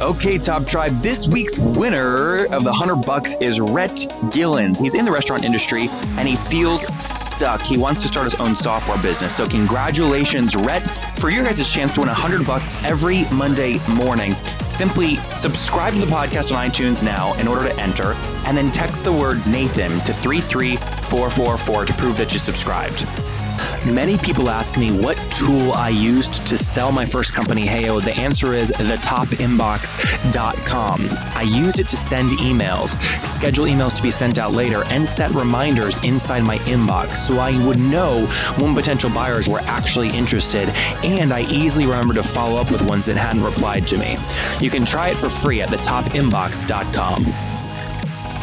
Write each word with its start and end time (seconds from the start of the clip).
Okay, 0.00 0.38
Top 0.38 0.64
Tribe, 0.64 0.96
this 1.02 1.26
week's 1.26 1.58
winner 1.58 2.44
of 2.54 2.62
the 2.62 2.70
100 2.70 3.04
bucks 3.04 3.34
is 3.40 3.58
Rhett 3.58 3.96
Gillens. 4.30 4.80
He's 4.80 4.94
in 4.94 5.04
the 5.04 5.10
restaurant 5.10 5.44
industry 5.44 5.88
and 6.16 6.28
he 6.28 6.36
feels 6.36 6.82
stuck. 7.02 7.60
He 7.60 7.76
wants 7.76 8.02
to 8.02 8.08
start 8.08 8.30
his 8.30 8.36
own 8.36 8.54
software 8.54 8.96
business. 9.02 9.34
So, 9.34 9.48
congratulations, 9.48 10.54
Rhett, 10.54 10.86
for 11.18 11.30
your 11.30 11.42
guys' 11.42 11.72
chance 11.72 11.94
to 11.94 12.02
win 12.02 12.08
100 12.08 12.46
bucks 12.46 12.76
every 12.84 13.24
Monday 13.32 13.80
morning. 13.88 14.34
Simply 14.68 15.16
subscribe 15.30 15.94
to 15.94 15.98
the 15.98 16.06
podcast 16.06 16.56
on 16.56 16.70
iTunes 16.70 17.02
now 17.02 17.34
in 17.40 17.48
order 17.48 17.68
to 17.68 17.80
enter, 17.80 18.12
and 18.46 18.56
then 18.56 18.70
text 18.70 19.02
the 19.02 19.12
word 19.12 19.44
Nathan 19.48 19.90
to 20.04 20.12
33444 20.12 21.86
to 21.86 21.92
prove 21.94 22.16
that 22.18 22.32
you 22.32 22.38
subscribed. 22.38 23.04
Many 23.86 24.16
people 24.18 24.48
ask 24.48 24.78
me 24.78 24.90
what 24.90 25.16
tool 25.30 25.72
I 25.72 25.90
used 25.90 26.46
to 26.46 26.56
sell 26.56 26.92
my 26.92 27.04
first 27.04 27.34
company, 27.34 27.66
Heyo. 27.66 27.88
Oh, 27.88 28.00
the 28.00 28.12
answer 28.12 28.52
is 28.52 28.70
thetopinbox.com. 28.70 31.08
I 31.34 31.42
used 31.42 31.80
it 31.80 31.88
to 31.88 31.96
send 31.96 32.32
emails, 32.32 32.98
schedule 33.26 33.64
emails 33.64 33.96
to 33.96 34.02
be 34.02 34.10
sent 34.10 34.36
out 34.38 34.52
later, 34.52 34.84
and 34.88 35.08
set 35.08 35.30
reminders 35.30 35.96
inside 36.04 36.44
my 36.44 36.58
inbox 36.58 37.16
so 37.16 37.38
I 37.38 37.56
would 37.66 37.78
know 37.78 38.26
when 38.58 38.74
potential 38.74 39.08
buyers 39.10 39.48
were 39.48 39.60
actually 39.60 40.10
interested, 40.10 40.68
and 41.02 41.32
I 41.32 41.50
easily 41.50 41.86
remember 41.86 42.12
to 42.14 42.22
follow 42.22 42.60
up 42.60 42.70
with 42.70 42.82
ones 42.82 43.06
that 43.06 43.16
hadn't 43.16 43.42
replied 43.42 43.86
to 43.88 43.96
me. 43.96 44.18
You 44.60 44.68
can 44.70 44.84
try 44.84 45.08
it 45.08 45.16
for 45.16 45.30
free 45.30 45.62
at 45.62 45.70
thetopinbox.com. 45.70 47.47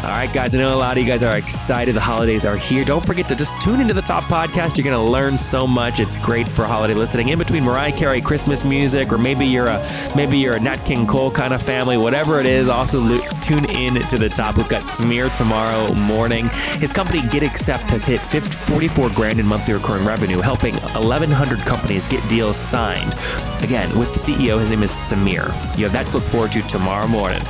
All 0.06 0.12
right, 0.12 0.32
guys, 0.32 0.54
I 0.54 0.58
know 0.58 0.72
a 0.72 0.76
lot 0.76 0.96
of 0.96 1.02
you 1.02 1.08
guys 1.08 1.24
are 1.24 1.36
excited. 1.36 1.96
The 1.96 2.00
holidays 2.00 2.44
are 2.44 2.56
here. 2.56 2.84
Don't 2.84 3.04
forget 3.04 3.26
to 3.26 3.34
just 3.34 3.60
tune 3.60 3.80
into 3.80 3.92
the 3.92 4.00
top 4.00 4.22
podcast. 4.24 4.76
You're 4.78 4.84
going 4.84 5.04
to 5.04 5.12
learn 5.12 5.36
so 5.36 5.66
much. 5.66 5.98
It's 5.98 6.14
great 6.14 6.46
for 6.46 6.64
holiday 6.64 6.94
listening. 6.94 7.30
In 7.30 7.40
between 7.40 7.64
Mariah 7.64 7.90
Carey 7.90 8.20
Christmas 8.20 8.64
music, 8.64 9.12
or 9.12 9.18
maybe 9.18 9.44
you're 9.44 9.66
a 9.66 10.12
maybe 10.14 10.38
you're 10.38 10.54
a 10.54 10.60
Nat 10.60 10.76
King 10.84 11.08
Cole 11.08 11.32
kind 11.32 11.52
of 11.52 11.60
family, 11.60 11.96
whatever 11.96 12.38
it 12.38 12.46
is. 12.46 12.68
Also, 12.68 13.00
lo- 13.00 13.20
tune 13.42 13.68
in 13.68 13.94
to 13.94 14.16
the 14.16 14.28
top. 14.28 14.56
We've 14.56 14.68
got 14.68 14.84
Samir 14.84 15.36
tomorrow 15.36 15.92
morning. 15.94 16.50
His 16.78 16.92
company 16.92 17.20
Get 17.28 17.42
Accept 17.42 17.90
has 17.90 18.04
hit 18.04 18.20
50, 18.20 18.48
44 18.48 19.10
grand 19.10 19.40
in 19.40 19.46
monthly 19.46 19.74
recurring 19.74 20.06
revenue, 20.06 20.38
helping 20.38 20.76
1,100 20.76 21.58
companies 21.60 22.06
get 22.06 22.26
deals 22.28 22.56
signed. 22.56 23.12
Again, 23.60 23.98
with 23.98 24.14
the 24.14 24.20
CEO, 24.20 24.60
his 24.60 24.70
name 24.70 24.84
is 24.84 24.92
Samir. 24.92 25.48
You 25.76 25.82
have 25.82 25.92
that 25.94 26.06
to 26.06 26.14
look 26.14 26.22
forward 26.22 26.52
to 26.52 26.62
tomorrow 26.62 27.08
morning. 27.08 27.42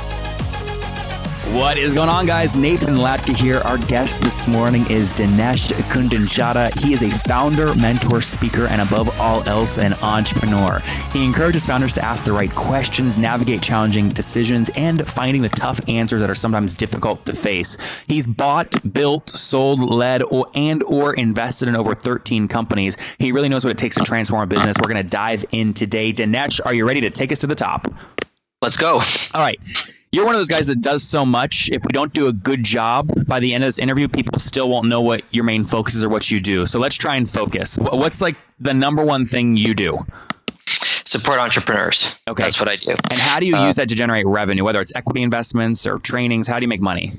What 1.51 1.77
is 1.77 1.93
going 1.93 2.09
on, 2.09 2.25
guys? 2.25 2.57
Nathan 2.57 2.95
Latka 2.95 3.33
here. 3.33 3.59
Our 3.59 3.77
guest 3.77 4.21
this 4.21 4.49
morning 4.49 4.85
is 4.89 5.13
Dinesh 5.13 5.71
Kandanchatha. 5.89 6.77
He 6.83 6.91
is 6.91 7.01
a 7.01 7.09
founder, 7.09 7.73
mentor, 7.75 8.21
speaker, 8.21 8.67
and 8.67 8.81
above 8.81 9.17
all 9.19 9.47
else, 9.47 9.77
an 9.77 9.93
entrepreneur. 10.03 10.79
He 11.13 11.23
encourages 11.23 11.65
founders 11.65 11.93
to 11.93 12.03
ask 12.03 12.25
the 12.25 12.33
right 12.33 12.51
questions, 12.53 13.17
navigate 13.17 13.61
challenging 13.61 14.09
decisions, 14.09 14.69
and 14.75 15.07
finding 15.07 15.41
the 15.41 15.47
tough 15.47 15.79
answers 15.87 16.19
that 16.19 16.29
are 16.29 16.35
sometimes 16.35 16.73
difficult 16.73 17.25
to 17.25 17.33
face. 17.33 17.77
He's 18.07 18.27
bought, 18.27 18.93
built, 18.93 19.29
sold, 19.29 19.79
led, 19.79 20.23
or, 20.23 20.47
and 20.53 20.83
or 20.83 21.13
invested 21.13 21.69
in 21.69 21.77
over 21.77 21.95
13 21.95 22.49
companies. 22.49 22.97
He 23.19 23.31
really 23.31 23.47
knows 23.47 23.63
what 23.63 23.71
it 23.71 23.77
takes 23.77 23.95
to 23.95 24.03
transform 24.03 24.43
a 24.43 24.47
business. 24.47 24.75
We're 24.81 24.89
going 24.89 25.03
to 25.03 25.09
dive 25.09 25.45
in 25.53 25.73
today. 25.73 26.11
Dinesh, 26.11 26.59
are 26.65 26.73
you 26.73 26.85
ready 26.85 26.99
to 27.01 27.09
take 27.09 27.31
us 27.31 27.39
to 27.39 27.47
the 27.47 27.55
top? 27.55 27.87
Let's 28.61 28.75
go. 28.75 28.95
All 29.33 29.41
right. 29.41 29.59
You're 30.17 30.25
one 30.25 30.33
of 30.33 30.39
those 30.39 30.47
guys 30.47 30.65
that 30.65 30.81
does 30.81 31.03
so 31.03 31.27
much. 31.27 31.69
If 31.71 31.83
we 31.83 31.89
don't 31.89 32.11
do 32.11 32.25
a 32.25 32.33
good 32.33 32.63
job 32.63 33.27
by 33.27 33.39
the 33.39 33.53
end 33.53 33.63
of 33.63 33.67
this 33.67 33.77
interview, 33.77 34.07
people 34.07 34.39
still 34.39 34.67
won't 34.67 34.87
know 34.87 34.99
what 34.99 35.21
your 35.29 35.43
main 35.43 35.63
focus 35.63 35.93
is 35.93 36.03
or 36.03 36.09
what 36.09 36.31
you 36.31 36.39
do. 36.39 36.65
So 36.65 36.79
let's 36.79 36.95
try 36.95 37.17
and 37.17 37.29
focus. 37.29 37.77
What's 37.77 38.19
like 38.19 38.35
the 38.59 38.73
number 38.73 39.05
one 39.05 39.27
thing 39.27 39.57
you 39.57 39.75
do? 39.75 40.07
Support 40.65 41.37
entrepreneurs. 41.37 42.19
Okay. 42.27 42.41
That's 42.41 42.59
what 42.59 42.67
I 42.67 42.77
do. 42.77 42.95
And 43.11 43.19
how 43.19 43.39
do 43.39 43.45
you 43.45 43.57
uh, 43.57 43.67
use 43.67 43.75
that 43.75 43.89
to 43.89 43.95
generate 43.95 44.25
revenue, 44.25 44.63
whether 44.63 44.81
it's 44.81 44.91
equity 44.95 45.21
investments 45.21 45.85
or 45.85 45.99
trainings? 45.99 46.47
How 46.47 46.57
do 46.57 46.63
you 46.63 46.67
make 46.67 46.81
money? 46.81 47.13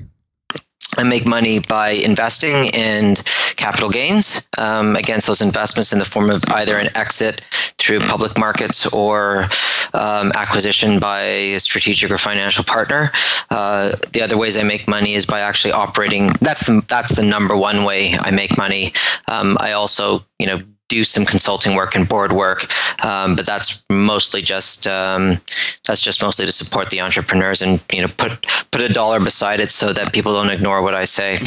I 0.99 1.03
make 1.03 1.25
money 1.25 1.59
by 1.59 1.91
investing 1.91 2.65
in 2.65 3.15
capital 3.55 3.89
gains 3.89 4.47
um, 4.57 4.97
against 4.97 5.27
those 5.27 5.41
investments 5.41 5.93
in 5.93 5.99
the 5.99 6.05
form 6.05 6.29
of 6.29 6.43
either 6.49 6.77
an 6.77 6.89
exit 6.97 7.41
through 7.77 8.01
public 8.01 8.37
markets 8.37 8.85
or 8.93 9.47
um, 9.93 10.33
acquisition 10.35 10.99
by 10.99 11.21
a 11.21 11.59
strategic 11.59 12.11
or 12.11 12.17
financial 12.17 12.65
partner. 12.65 13.11
Uh, 13.49 13.95
the 14.11 14.21
other 14.21 14.37
ways 14.37 14.57
I 14.57 14.63
make 14.63 14.89
money 14.89 15.13
is 15.13 15.25
by 15.25 15.39
actually 15.39 15.71
operating. 15.71 16.33
That's 16.41 16.67
the 16.67 16.83
that's 16.87 17.15
the 17.15 17.23
number 17.23 17.55
one 17.55 17.85
way 17.85 18.15
I 18.19 18.31
make 18.31 18.57
money. 18.57 18.91
Um, 19.27 19.57
I 19.59 19.71
also, 19.71 20.25
you 20.37 20.47
know, 20.47 20.61
do 20.89 21.03
some 21.03 21.25
consulting 21.25 21.75
work 21.75 21.95
and 21.95 22.09
board 22.09 22.31
work, 22.33 22.65
um, 23.05 23.35
but 23.35 23.45
that's 23.45 23.85
mostly 23.89 24.41
just 24.41 24.85
um, 24.87 25.39
that's 25.85 26.01
just 26.01 26.21
mostly 26.21 26.45
to 26.45 26.51
support 26.51 26.89
the 26.89 26.99
entrepreneurs 26.99 27.61
and 27.61 27.79
you 27.93 28.01
know 28.01 28.07
put 28.17 28.31
put 28.71 28.81
a 28.81 28.91
dollar 28.91 29.19
beside 29.19 29.59
it 29.61 29.69
so 29.69 29.93
that 29.93 30.11
people 30.13 30.33
don't 30.33 30.49
ignore 30.49 30.81
what 30.81 30.93
I 30.95 31.05
say. 31.05 31.37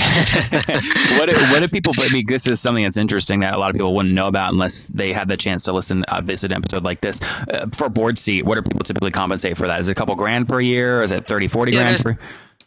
what 1.18 1.28
do, 1.28 1.36
what 1.50 1.60
do 1.60 1.68
people? 1.68 1.92
I 2.00 2.12
mean, 2.12 2.24
this 2.26 2.46
is 2.46 2.60
something 2.60 2.84
that's 2.84 2.96
interesting 2.96 3.40
that 3.40 3.54
a 3.54 3.58
lot 3.58 3.70
of 3.70 3.74
people 3.74 3.94
wouldn't 3.94 4.14
know 4.14 4.28
about 4.28 4.52
unless 4.52 4.86
they 4.86 5.12
had 5.12 5.28
the 5.28 5.36
chance 5.36 5.64
to 5.64 5.72
listen, 5.72 6.04
uh, 6.04 6.20
visit 6.22 6.50
an 6.52 6.56
episode 6.58 6.84
like 6.84 7.00
this. 7.00 7.20
Uh, 7.48 7.66
for 7.74 7.88
board 7.88 8.18
seat, 8.18 8.44
what 8.44 8.54
do 8.56 8.62
people 8.62 8.80
typically 8.80 9.10
compensate 9.10 9.56
for 9.56 9.66
that? 9.66 9.80
Is 9.80 9.88
it 9.88 9.92
a 9.92 9.94
couple 9.94 10.14
grand 10.14 10.48
per 10.48 10.60
year? 10.60 11.02
Is 11.02 11.12
it 11.12 11.26
30, 11.26 11.48
40 11.48 11.72
Yeah, 11.72 11.76
grand 11.82 11.88
there's- 11.98 12.02
per? 12.02 12.18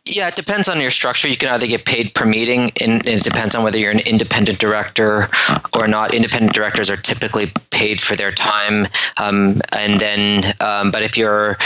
Yeah, 0.05 0.27
it 0.27 0.35
depends 0.35 0.69
on 0.69 0.81
your 0.81 0.91
structure. 0.91 1.27
You 1.27 1.37
can 1.37 1.49
either 1.49 1.67
get 1.67 1.85
paid 1.85 2.13
per 2.13 2.25
meeting, 2.25 2.71
and 2.81 3.05
it 3.07 3.23
depends 3.23 3.55
on 3.55 3.63
whether 3.63 3.77
you're 3.77 3.91
an 3.91 3.99
independent 3.99 4.59
director 4.59 5.29
or 5.73 5.87
not. 5.87 6.13
Independent 6.13 6.53
directors 6.53 6.89
are 6.89 6.97
typically 6.97 7.51
paid 7.71 8.01
for 8.01 8.15
their 8.15 8.31
time, 8.31 8.87
um, 9.17 9.61
and 9.71 9.99
then, 9.99 10.53
um, 10.59 10.91
but 10.91 11.03
if 11.03 11.17
you're 11.17 11.57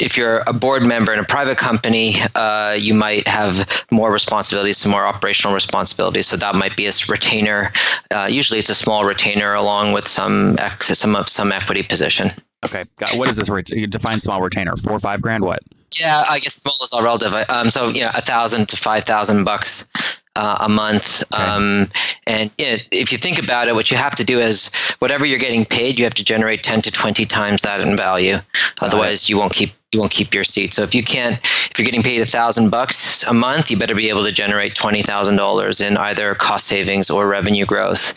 if 0.00 0.16
you're 0.16 0.42
a 0.46 0.52
board 0.52 0.82
member 0.82 1.12
in 1.12 1.18
a 1.18 1.24
private 1.24 1.58
company, 1.58 2.16
uh, 2.34 2.72
you 2.78 2.94
might 2.94 3.28
have 3.28 3.84
more 3.90 4.10
responsibilities, 4.10 4.78
some 4.78 4.90
more 4.90 5.06
operational 5.06 5.54
responsibilities. 5.54 6.26
So 6.26 6.36
that 6.38 6.54
might 6.54 6.76
be 6.76 6.86
a 6.86 6.92
retainer. 7.08 7.72
Uh, 8.10 8.24
usually, 8.24 8.58
it's 8.58 8.70
a 8.70 8.74
small 8.74 9.04
retainer 9.04 9.54
along 9.54 9.92
with 9.92 10.08
some 10.08 10.58
ex- 10.58 10.98
some 10.98 11.14
of 11.14 11.28
some 11.28 11.52
equity 11.52 11.82
position. 11.82 12.32
Okay, 12.64 12.84
got, 12.98 13.14
what 13.16 13.28
is 13.28 13.36
this? 13.36 13.48
ret- 13.48 13.70
You 13.70 13.86
define 13.86 14.20
small 14.20 14.42
retainer, 14.42 14.76
four 14.76 14.92
or 14.92 14.98
five 14.98 15.22
grand. 15.22 15.44
What? 15.44 15.60
Yeah, 15.98 16.24
I 16.28 16.38
guess 16.40 16.54
small 16.54 16.76
is 16.82 16.92
all 16.92 17.02
relative. 17.02 17.32
Um, 17.48 17.70
so 17.70 17.88
you 17.88 18.02
know, 18.02 18.10
a 18.14 18.20
thousand 18.20 18.68
to 18.68 18.76
five 18.76 19.04
thousand 19.04 19.44
bucks 19.44 19.88
uh, 20.36 20.58
a 20.60 20.68
month. 20.68 21.24
Okay. 21.34 21.42
Um, 21.42 21.88
and 22.26 22.50
you 22.58 22.66
know, 22.66 22.76
if 22.92 23.12
you 23.12 23.18
think 23.18 23.42
about 23.42 23.68
it, 23.68 23.74
what 23.74 23.90
you 23.90 23.96
have 23.96 24.14
to 24.16 24.24
do 24.24 24.38
is 24.40 24.70
whatever 24.98 25.24
you're 25.24 25.38
getting 25.38 25.64
paid, 25.64 25.98
you 25.98 26.04
have 26.04 26.14
to 26.14 26.24
generate 26.24 26.62
ten 26.62 26.82
to 26.82 26.90
twenty 26.90 27.24
times 27.24 27.62
that 27.62 27.80
in 27.80 27.96
value. 27.96 28.38
Otherwise, 28.80 29.28
you 29.30 29.38
won't 29.38 29.52
keep 29.54 29.72
you 29.92 29.98
won't 29.98 30.12
keep 30.12 30.34
your 30.34 30.44
seat. 30.44 30.72
So 30.74 30.82
if 30.82 30.94
you 30.94 31.02
can't, 31.02 31.40
if 31.42 31.72
you're 31.78 31.86
getting 31.86 32.02
paid 32.02 32.20
a 32.20 32.26
thousand 32.26 32.70
bucks 32.70 33.24
a 33.24 33.32
month, 33.32 33.70
you 33.70 33.76
better 33.78 33.94
be 33.94 34.10
able 34.10 34.24
to 34.24 34.32
generate 34.32 34.74
twenty 34.74 35.02
thousand 35.02 35.36
dollars 35.36 35.80
in 35.80 35.96
either 35.96 36.34
cost 36.34 36.66
savings 36.66 37.08
or 37.10 37.26
revenue 37.26 37.64
growth. 37.64 38.12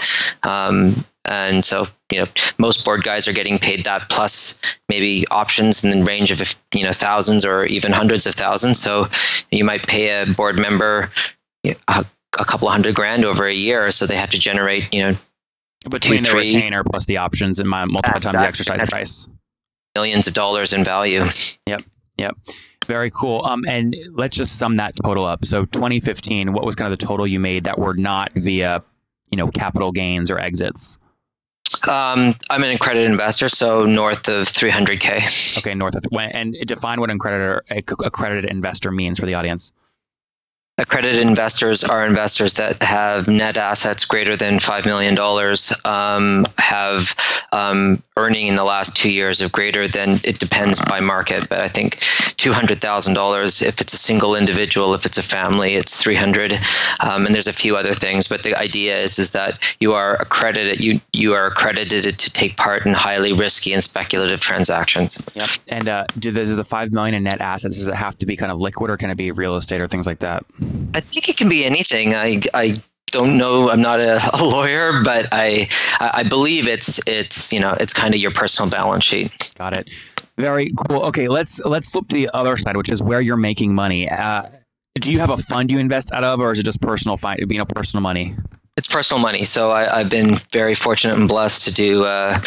Um, 0.45 1.05
and 1.25 1.63
so, 1.63 1.87
you 2.11 2.19
know, 2.19 2.25
most 2.57 2.83
board 2.85 3.03
guys 3.03 3.27
are 3.27 3.33
getting 3.33 3.59
paid 3.59 3.85
that 3.85 4.09
plus 4.09 4.59
maybe 4.89 5.25
options 5.31 5.83
in 5.83 5.99
the 5.99 6.05
range 6.05 6.31
of, 6.31 6.41
you 6.73 6.83
know, 6.83 6.91
thousands 6.91 7.45
or 7.45 7.65
even 7.65 7.91
hundreds 7.91 8.25
of 8.25 8.35
thousands. 8.35 8.79
So 8.79 9.07
you 9.51 9.63
might 9.63 9.87
pay 9.87 10.21
a 10.21 10.25
board 10.25 10.59
member 10.59 11.09
you 11.63 11.71
know, 11.71 11.77
a, 11.87 12.05
a 12.39 12.45
couple 12.45 12.67
of 12.67 12.73
hundred 12.73 12.95
grand 12.95 13.23
over 13.25 13.45
a 13.45 13.53
year. 13.53 13.89
So 13.91 14.05
they 14.05 14.17
have 14.17 14.31
to 14.31 14.39
generate, 14.39 14.93
you 14.93 15.03
know, 15.03 15.17
Between 15.89 16.23
the 16.23 16.29
three- 16.29 16.53
retainer 16.55 16.83
plus 16.83 17.05
the 17.05 17.17
options 17.17 17.59
and 17.59 17.69
my 17.69 17.85
multiple 17.85 18.19
times 18.19 18.33
the 18.33 18.39
exercise 18.39 18.83
price. 18.83 19.27
millions 19.95 20.27
of 20.27 20.33
dollars 20.33 20.73
in 20.73 20.83
value. 20.83 21.25
Yep 21.67 21.83
yep. 22.17 22.35
Very 22.87 23.11
cool. 23.11 23.45
Um, 23.45 23.63
and 23.67 23.95
let's 24.11 24.35
just 24.35 24.57
sum 24.57 24.75
that 24.77 24.93
total 25.01 25.25
up. 25.25 25.45
So 25.45 25.65
2015, 25.65 26.51
what 26.53 26.65
was 26.65 26.75
kind 26.75 26.91
of 26.91 26.99
the 26.99 27.05
total 27.05 27.25
you 27.25 27.39
made 27.39 27.63
that 27.63 27.79
were 27.79 27.93
not 27.93 28.33
via, 28.33 28.83
you 29.31 29.37
know, 29.37 29.47
capital 29.47 29.91
gains 29.91 30.29
or 30.29 30.37
exits? 30.37 30.97
Um, 31.87 32.35
I'm 32.49 32.63
an 32.63 32.75
accredited 32.75 33.09
investor, 33.09 33.49
so 33.49 33.85
north 33.85 34.29
of 34.29 34.45
300K. 34.47 35.59
Okay, 35.59 35.75
north 35.75 35.95
of 35.95 36.05
and 36.13 36.53
define 36.65 36.99
what 36.99 37.09
accredited 37.09 37.89
accredited 38.05 38.45
investor 38.45 38.91
means 38.91 39.19
for 39.19 39.25
the 39.25 39.33
audience. 39.33 39.73
Accredited 40.79 41.21
investors 41.21 41.83
are 41.83 42.03
investors 42.03 42.55
that 42.55 42.81
have 42.81 43.27
net 43.27 43.57
assets 43.57 44.05
greater 44.05 44.35
than 44.35 44.57
$5 44.57 44.85
million, 44.85 45.15
um, 45.85 46.43
have 46.57 47.15
um, 47.51 48.01
earning 48.17 48.47
in 48.47 48.55
the 48.55 48.63
last 48.63 48.97
two 48.97 49.11
years 49.11 49.39
of 49.39 49.51
greater 49.51 49.87
than, 49.87 50.19
it 50.23 50.39
depends 50.39 50.79
by 50.79 50.99
market, 50.99 51.47
but 51.47 51.59
I 51.59 51.67
think 51.67 51.97
$200,000 51.97 53.61
if 53.61 53.81
it's 53.81 53.93
a 53.93 53.97
single 53.97 54.35
individual, 54.35 54.95
if 54.95 55.05
it's 55.05 55.19
a 55.19 55.21
family, 55.21 55.75
it's 55.75 56.01
300 56.01 56.53
um, 57.01 57.27
and 57.27 57.35
there's 57.35 57.45
a 57.45 57.53
few 57.53 57.77
other 57.77 57.93
things, 57.93 58.27
but 58.27 58.41
the 58.41 58.55
idea 58.55 58.97
is, 58.97 59.19
is 59.19 59.29
that 59.29 59.75
you 59.79 59.93
are 59.93 60.15
accredited, 60.15 60.81
you, 60.81 60.99
you 61.13 61.35
are 61.35 61.45
accredited 61.45 62.17
to 62.17 62.33
take 62.33 62.57
part 62.57 62.83
in 62.87 62.95
highly 62.95 63.31
risky 63.31 63.73
and 63.73 63.83
speculative 63.83 64.39
transactions. 64.39 65.23
Yep. 65.35 65.49
And 65.67 65.87
uh, 65.87 66.05
do 66.17 66.31
does 66.31 66.55
the 66.55 66.63
5 66.63 66.91
million 66.91 67.13
in 67.13 67.23
net 67.25 67.41
assets, 67.41 67.77
does 67.77 67.87
it 67.87 67.93
have 67.93 68.17
to 68.17 68.25
be 68.25 68.35
kind 68.35 68.51
of 68.51 68.59
liquid 68.59 68.89
or 68.89 68.97
can 68.97 69.11
it 69.11 69.17
be 69.17 69.31
real 69.31 69.55
estate 69.55 69.79
or 69.79 69.87
things 69.87 70.07
like 70.07 70.17
that? 70.19 70.43
I 70.95 70.99
think 70.99 71.29
it 71.29 71.37
can 71.37 71.49
be 71.49 71.65
anything. 71.65 72.13
I, 72.13 72.41
I 72.53 72.73
don't 73.07 73.37
know. 73.37 73.69
I'm 73.69 73.81
not 73.81 73.99
a, 73.99 74.19
a 74.41 74.43
lawyer, 74.43 75.01
but 75.03 75.27
I 75.31 75.69
I 75.99 76.23
believe 76.23 76.67
it's 76.67 77.05
it's 77.07 77.53
you 77.53 77.59
know 77.59 77.75
it's 77.79 77.93
kind 77.93 78.13
of 78.13 78.19
your 78.19 78.31
personal 78.31 78.69
balance 78.69 79.05
sheet. 79.05 79.51
Got 79.55 79.77
it. 79.77 79.89
Very 80.37 80.71
cool. 80.87 81.03
Okay, 81.03 81.27
let's 81.27 81.63
let's 81.63 81.91
flip 81.91 82.07
to 82.09 82.15
the 82.15 82.29
other 82.33 82.57
side, 82.57 82.75
which 82.75 82.89
is 82.89 83.01
where 83.01 83.21
you're 83.21 83.37
making 83.37 83.73
money. 83.75 84.09
Uh, 84.09 84.43
do 84.95 85.11
you 85.11 85.19
have 85.19 85.29
a 85.29 85.37
fund 85.37 85.71
you 85.71 85.79
invest 85.79 86.11
out 86.11 86.23
of, 86.23 86.39
or 86.39 86.51
is 86.51 86.59
it 86.59 86.63
just 86.63 86.81
personal 86.81 87.17
fi- 87.17 87.37
you 87.37 87.57
know 87.57 87.65
personal 87.65 88.01
money? 88.01 88.35
It's 88.75 88.87
personal 88.87 89.21
money. 89.21 89.43
So 89.43 89.71
I, 89.71 89.99
have 89.99 90.09
been 90.09 90.35
very 90.51 90.73
fortunate 90.73 91.17
and 91.17 91.27
blessed 91.27 91.65
to 91.65 91.73
do. 91.73 92.03
Uh, 92.05 92.39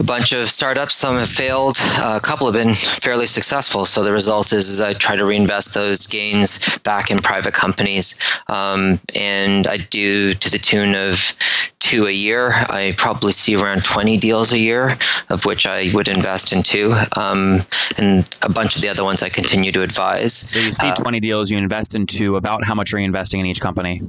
a 0.00 0.02
bunch 0.02 0.32
of 0.32 0.48
startups. 0.48 0.94
Some 0.94 1.18
have 1.18 1.28
failed. 1.28 1.76
Uh, 1.78 2.18
a 2.20 2.20
couple 2.20 2.46
have 2.46 2.54
been 2.54 2.74
fairly 2.74 3.26
successful. 3.26 3.84
So 3.84 4.02
the 4.02 4.12
result 4.12 4.52
is, 4.52 4.68
is 4.70 4.80
I 4.80 4.94
try 4.94 5.14
to 5.14 5.24
reinvest 5.24 5.74
those 5.74 6.06
gains 6.06 6.78
back 6.78 7.10
in 7.10 7.18
private 7.18 7.52
companies, 7.52 8.18
um, 8.48 8.98
and 9.14 9.66
I 9.66 9.76
do 9.76 10.32
to 10.32 10.50
the 10.50 10.58
tune 10.58 10.94
of 10.94 11.34
two 11.80 12.06
a 12.06 12.10
year. 12.10 12.52
I 12.52 12.94
probably 12.96 13.32
see 13.32 13.56
around 13.56 13.84
20 13.84 14.16
deals 14.16 14.52
a 14.52 14.58
year, 14.58 14.96
of 15.28 15.44
which 15.44 15.66
I 15.66 15.90
would 15.92 16.08
invest 16.08 16.52
in 16.52 16.62
two, 16.62 16.94
um, 17.16 17.62
and 17.98 18.28
a 18.40 18.48
bunch 18.48 18.76
of 18.76 18.82
the 18.82 18.88
other 18.88 19.04
ones 19.04 19.22
I 19.22 19.28
continue 19.28 19.70
to 19.72 19.82
advise. 19.82 20.32
So 20.32 20.60
you 20.60 20.72
see 20.72 20.88
uh, 20.88 20.94
20 20.94 21.20
deals, 21.20 21.50
you 21.50 21.58
invest 21.58 21.94
in 21.94 22.06
two. 22.06 22.36
About 22.36 22.64
how 22.64 22.74
much 22.74 22.94
are 22.94 22.98
you 22.98 23.04
investing 23.04 23.40
in 23.40 23.46
each 23.46 23.60
company? 23.60 24.00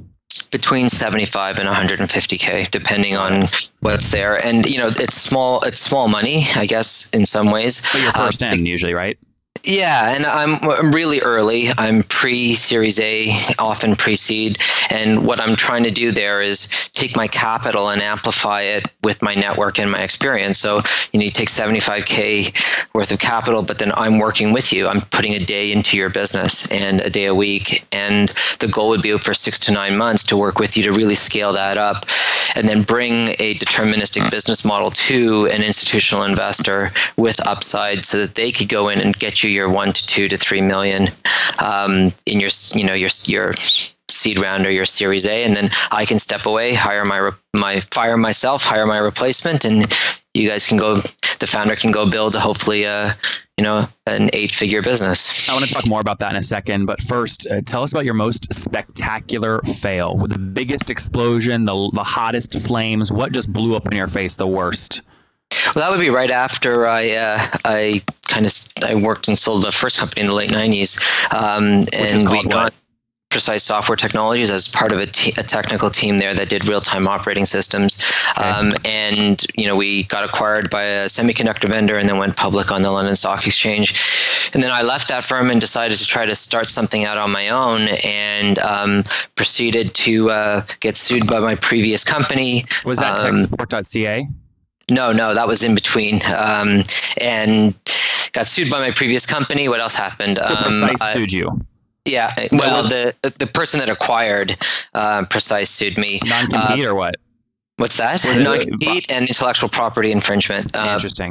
Between 0.50 0.88
75 0.88 1.58
and 1.58 1.68
150k 1.68 2.70
depending 2.70 3.16
on 3.16 3.42
what's 3.80 4.10
there. 4.12 4.36
And 4.44 4.66
you 4.66 4.78
know 4.78 4.88
it's 4.88 5.16
small 5.16 5.62
it's 5.62 5.80
small 5.80 6.08
money 6.08 6.46
i 6.56 6.66
guess 6.66 7.10
in 7.10 7.26
some 7.26 7.50
ways. 7.50 7.80
But 7.92 8.02
you're 8.02 8.12
first 8.12 8.42
uh, 8.42 8.50
in 8.52 8.66
usually 8.66 8.94
right 8.94 9.18
yeah, 9.64 10.14
and 10.14 10.24
I'm 10.26 10.92
really 10.92 11.20
early. 11.20 11.68
I'm 11.78 12.02
pre 12.02 12.54
Series 12.54 12.98
A, 13.00 13.32
often 13.58 13.96
pre 13.96 14.16
seed. 14.16 14.58
And 14.90 15.24
what 15.26 15.40
I'm 15.40 15.54
trying 15.54 15.84
to 15.84 15.90
do 15.90 16.10
there 16.10 16.42
is 16.42 16.68
take 16.94 17.16
my 17.16 17.28
capital 17.28 17.88
and 17.88 18.02
amplify 18.02 18.62
it 18.62 18.86
with 19.04 19.22
my 19.22 19.34
network 19.34 19.78
and 19.78 19.90
my 19.90 20.00
experience. 20.00 20.58
So, 20.58 20.82
you 21.12 21.18
know, 21.18 21.24
you 21.24 21.30
take 21.30 21.48
75K 21.48 22.92
worth 22.94 23.12
of 23.12 23.20
capital, 23.20 23.62
but 23.62 23.78
then 23.78 23.92
I'm 23.96 24.18
working 24.18 24.52
with 24.52 24.72
you. 24.72 24.88
I'm 24.88 25.00
putting 25.00 25.34
a 25.34 25.38
day 25.38 25.72
into 25.72 25.96
your 25.96 26.10
business 26.10 26.70
and 26.72 27.00
a 27.00 27.10
day 27.10 27.26
a 27.26 27.34
week. 27.34 27.84
And 27.92 28.30
the 28.58 28.68
goal 28.68 28.88
would 28.88 29.02
be 29.02 29.16
for 29.18 29.34
six 29.34 29.58
to 29.60 29.72
nine 29.72 29.96
months 29.96 30.24
to 30.24 30.36
work 30.36 30.58
with 30.58 30.76
you 30.76 30.82
to 30.84 30.92
really 30.92 31.14
scale 31.14 31.52
that 31.52 31.78
up 31.78 32.06
and 32.54 32.68
then 32.68 32.82
bring 32.82 33.28
a 33.38 33.54
deterministic 33.54 34.30
business 34.30 34.64
model 34.64 34.90
to 34.90 35.46
an 35.46 35.62
institutional 35.62 36.24
investor 36.24 36.92
with 37.16 37.44
upside 37.46 38.04
so 38.04 38.18
that 38.18 38.34
they 38.34 38.52
could 38.52 38.68
go 38.68 38.88
in 38.88 39.00
and 39.00 39.18
get 39.18 39.42
you 39.42 39.51
your 39.52 39.68
one 39.68 39.92
to 39.92 40.06
two 40.06 40.28
to 40.28 40.36
three 40.36 40.60
million 40.60 41.10
um, 41.58 42.12
in 42.26 42.40
your 42.40 42.50
you 42.74 42.84
know 42.84 42.94
your 42.94 43.10
your 43.26 43.52
seed 44.08 44.38
round 44.38 44.66
or 44.66 44.70
your 44.70 44.84
Series 44.84 45.26
A, 45.26 45.44
and 45.44 45.54
then 45.56 45.70
I 45.90 46.04
can 46.04 46.18
step 46.18 46.46
away, 46.46 46.74
hire 46.74 47.04
my 47.04 47.30
my 47.54 47.80
fire 47.80 48.16
myself, 48.16 48.62
hire 48.62 48.86
my 48.86 48.98
replacement, 48.98 49.64
and 49.64 49.92
you 50.34 50.48
guys 50.48 50.66
can 50.66 50.78
go. 50.78 51.02
The 51.38 51.46
founder 51.48 51.74
can 51.74 51.90
go 51.90 52.08
build 52.08 52.36
hopefully 52.36 52.84
a 52.84 53.16
you 53.56 53.64
know 53.64 53.88
an 54.06 54.30
eight 54.32 54.52
figure 54.52 54.82
business. 54.82 55.48
I 55.48 55.54
want 55.54 55.64
to 55.64 55.74
talk 55.74 55.88
more 55.88 56.00
about 56.00 56.18
that 56.20 56.30
in 56.30 56.36
a 56.36 56.42
second, 56.42 56.86
but 56.86 57.00
first, 57.00 57.46
uh, 57.46 57.60
tell 57.64 57.82
us 57.82 57.92
about 57.92 58.04
your 58.04 58.14
most 58.14 58.52
spectacular 58.52 59.60
fail, 59.62 60.16
with 60.16 60.30
the 60.30 60.38
biggest 60.38 60.90
explosion, 60.90 61.64
the 61.64 61.90
the 61.92 62.04
hottest 62.04 62.58
flames. 62.60 63.10
What 63.10 63.32
just 63.32 63.52
blew 63.52 63.74
up 63.74 63.88
in 63.88 63.96
your 63.96 64.08
face 64.08 64.36
the 64.36 64.46
worst? 64.46 65.02
Well, 65.74 65.84
that 65.84 65.90
would 65.90 66.00
be 66.00 66.10
right 66.10 66.30
after 66.30 66.86
I 66.86 67.10
uh, 67.10 67.46
I 67.64 68.02
kind 68.28 68.46
of 68.46 68.52
I 68.84 68.94
worked 68.94 69.28
and 69.28 69.38
sold 69.38 69.64
the 69.64 69.72
first 69.72 69.98
company 69.98 70.22
in 70.22 70.26
the 70.26 70.34
late 70.34 70.50
'90s, 70.50 71.00
um, 71.32 71.82
and 71.92 72.28
we 72.30 72.44
got 72.44 72.72
precise 73.32 73.64
software 73.64 73.96
technologies 73.96 74.50
as 74.50 74.68
part 74.68 74.92
of 74.92 75.00
a, 75.00 75.06
technical 75.06 75.88
team 75.88 76.18
there 76.18 76.34
that 76.34 76.50
did 76.50 76.68
real-time 76.68 77.08
operating 77.08 77.46
systems. 77.46 78.12
Okay. 78.36 78.48
um, 78.48 78.72
and 78.84 79.44
you 79.56 79.66
know 79.66 79.74
we 79.74 80.04
got 80.04 80.22
acquired 80.24 80.70
by 80.70 80.82
a 80.82 81.06
semiconductor 81.06 81.68
vendor 81.68 81.96
and 81.96 82.08
then 82.08 82.18
went 82.18 82.36
public 82.36 82.70
on 82.70 82.82
the 82.82 82.90
london 82.90 83.16
stock 83.16 83.46
exchange. 83.46 84.50
And 84.54 84.62
then 84.62 84.70
i 84.70 84.82
left 84.82 85.08
that 85.08 85.24
firm 85.24 85.50
and 85.50 85.60
decided 85.60 85.96
to 85.98 86.06
try 86.06 86.26
to 86.26 86.34
start 86.34 86.68
something 86.68 87.04
out 87.04 87.16
on 87.16 87.30
my 87.30 87.48
own 87.48 87.88
and 87.88 88.58
um, 88.58 89.04
proceeded 89.34 89.94
to 89.94 90.30
uh, 90.30 90.62
get 90.80 90.96
sued 90.96 91.26
by 91.26 91.40
my 91.40 91.54
previous 91.54 92.04
company. 92.04 92.66
Was 92.84 92.98
that 92.98 93.24
um, 93.24 93.34
techsupport.ca 93.34 94.28
no, 94.92 95.12
no, 95.12 95.34
that 95.34 95.46
was 95.46 95.64
in 95.64 95.74
between, 95.74 96.20
um, 96.26 96.82
and 97.16 97.74
got 98.32 98.48
sued 98.48 98.70
by 98.70 98.78
my 98.80 98.90
previous 98.90 99.26
company. 99.26 99.68
What 99.68 99.80
else 99.80 99.94
happened? 99.94 100.38
So 100.44 100.54
um, 100.54 100.64
Precise 100.64 101.00
I, 101.00 101.14
sued 101.14 101.32
you. 101.32 101.60
Yeah, 102.04 102.48
well, 102.50 102.82
the 102.82 103.14
the 103.38 103.46
person 103.46 103.78
that 103.80 103.88
acquired 103.88 104.56
uh, 104.94 105.24
Precise 105.26 105.70
sued 105.70 105.96
me. 105.98 106.20
Non-compete 106.24 106.84
uh, 106.84 106.90
or 106.90 106.94
what? 106.94 107.14
What's 107.76 107.96
that? 107.98 108.24
Non-compete 108.24 109.10
and 109.10 109.26
intellectual 109.28 109.68
property 109.68 110.12
infringement. 110.12 110.76
Uh, 110.76 110.90
Interesting. 110.92 111.28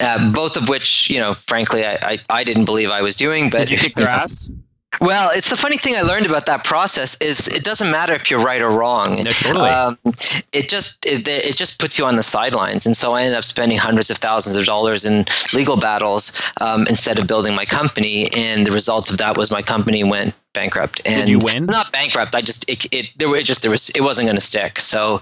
Uh, 0.00 0.32
both 0.32 0.56
of 0.56 0.68
which, 0.68 1.08
you 1.10 1.20
know, 1.20 1.32
frankly, 1.32 1.84
I, 1.84 1.94
I, 2.02 2.18
I, 2.28 2.44
didn't 2.44 2.64
believe 2.64 2.90
I 2.90 3.02
was 3.02 3.14
doing. 3.14 3.50
But 3.50 3.58
did 3.58 3.70
you 3.70 3.78
kick 3.78 3.94
their 3.94 4.08
ass? 4.22 4.50
Well, 5.00 5.30
it's 5.34 5.50
the 5.50 5.56
funny 5.56 5.78
thing 5.78 5.96
I 5.96 6.02
learned 6.02 6.26
about 6.26 6.46
that 6.46 6.64
process 6.64 7.16
is 7.20 7.48
it 7.48 7.64
doesn't 7.64 7.90
matter 7.90 8.12
if 8.14 8.30
you're 8.30 8.44
right 8.44 8.60
or 8.60 8.70
wrong. 8.70 9.22
No, 9.22 9.30
totally. 9.30 9.70
Um, 9.70 9.96
it 10.52 10.68
just 10.68 11.04
it, 11.06 11.26
it 11.26 11.56
just 11.56 11.78
puts 11.78 11.98
you 11.98 12.04
on 12.04 12.16
the 12.16 12.22
sidelines, 12.22 12.86
and 12.86 12.96
so 12.96 13.14
I 13.14 13.22
ended 13.22 13.36
up 13.36 13.44
spending 13.44 13.78
hundreds 13.78 14.10
of 14.10 14.18
thousands 14.18 14.56
of 14.56 14.64
dollars 14.64 15.04
in 15.04 15.24
legal 15.54 15.76
battles 15.76 16.40
um, 16.60 16.86
instead 16.88 17.18
of 17.18 17.26
building 17.26 17.54
my 17.54 17.64
company. 17.64 18.30
And 18.32 18.66
the 18.66 18.72
result 18.72 19.10
of 19.10 19.18
that 19.18 19.36
was 19.36 19.50
my 19.50 19.62
company 19.62 20.04
went 20.04 20.34
bankrupt. 20.52 21.00
And 21.06 21.26
Did 21.26 21.28
you 21.30 21.38
win? 21.38 21.66
Not 21.66 21.90
bankrupt. 21.92 22.34
I 22.34 22.42
just 22.42 22.68
it, 22.68 22.86
it 22.92 23.06
there 23.16 23.28
were 23.28 23.42
just 23.42 23.62
there 23.62 23.70
was 23.70 23.88
it 23.90 24.02
wasn't 24.02 24.26
going 24.26 24.36
to 24.36 24.44
stick. 24.44 24.78
So 24.78 25.20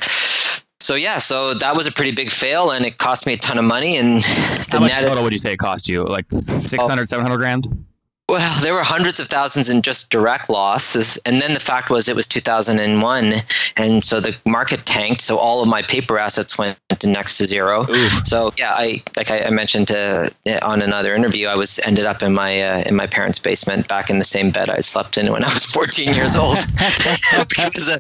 so 0.81 0.95
yeah, 0.95 1.19
so 1.19 1.55
that 1.55 1.77
was 1.77 1.87
a 1.87 1.93
pretty 1.93 2.13
big 2.13 2.31
fail, 2.31 2.71
and 2.71 2.85
it 2.85 2.99
cost 2.99 3.27
me 3.27 3.35
a 3.35 3.37
ton 3.37 3.59
of 3.59 3.65
money. 3.65 3.97
And 3.99 4.23
how 4.71 4.81
much 4.81 4.99
total 4.99 5.23
would 5.23 5.33
you 5.33 5.39
say 5.39 5.53
it 5.53 5.59
cost 5.59 5.89
you? 5.89 6.05
Like 6.05 6.27
600, 6.33 7.03
oh, 7.03 7.05
700 7.05 7.37
grand? 7.37 7.87
Well, 8.31 8.61
there 8.61 8.75
were 8.75 8.85
hundreds 8.85 9.19
of 9.19 9.27
thousands 9.27 9.69
in 9.71 9.83
just 9.83 10.09
direct 10.09 10.49
losses, 10.49 11.19
and 11.27 11.43
then 11.43 11.53
the 11.53 11.59
fact 11.59 11.91
was 11.91 12.09
it 12.09 12.15
was 12.15 12.29
2001, 12.29 13.35
and 13.77 14.05
so 14.05 14.21
the 14.21 14.37
market 14.47 14.87
tanked. 14.87 15.21
So 15.21 15.37
all 15.37 15.63
of 15.63 15.69
my 15.69 15.83
paper 15.83 16.17
assets 16.17 16.57
went 16.57 16.79
to 17.01 17.09
next 17.09 17.39
to 17.39 17.47
zero. 17.47 17.87
Ooh. 17.91 18.09
So 18.25 18.53
yeah, 18.57 18.73
I 18.73 19.03
like 19.17 19.33
I 19.33 19.51
mentioned 19.51 19.89
to, 19.89 20.33
on 20.63 20.81
another 20.81 21.17
interview, 21.17 21.49
I 21.49 21.57
was 21.57 21.81
ended 21.81 22.05
up 22.05 22.23
in 22.23 22.33
my 22.33 22.63
uh, 22.63 22.85
in 22.87 22.95
my 22.95 23.09
parents' 23.09 23.41
basement, 23.41 23.89
back 23.89 24.11
in 24.11 24.21
the 24.21 24.25
same 24.25 24.53
bed 24.53 24.71
I 24.71 24.79
slept 24.79 25.19
in 25.19 25.33
when 25.33 25.43
I 25.43 25.53
was 25.53 25.65
14 25.65 26.15
years 26.15 26.37
old. 26.37 26.55
because 27.49 27.89
uh, 27.89 27.99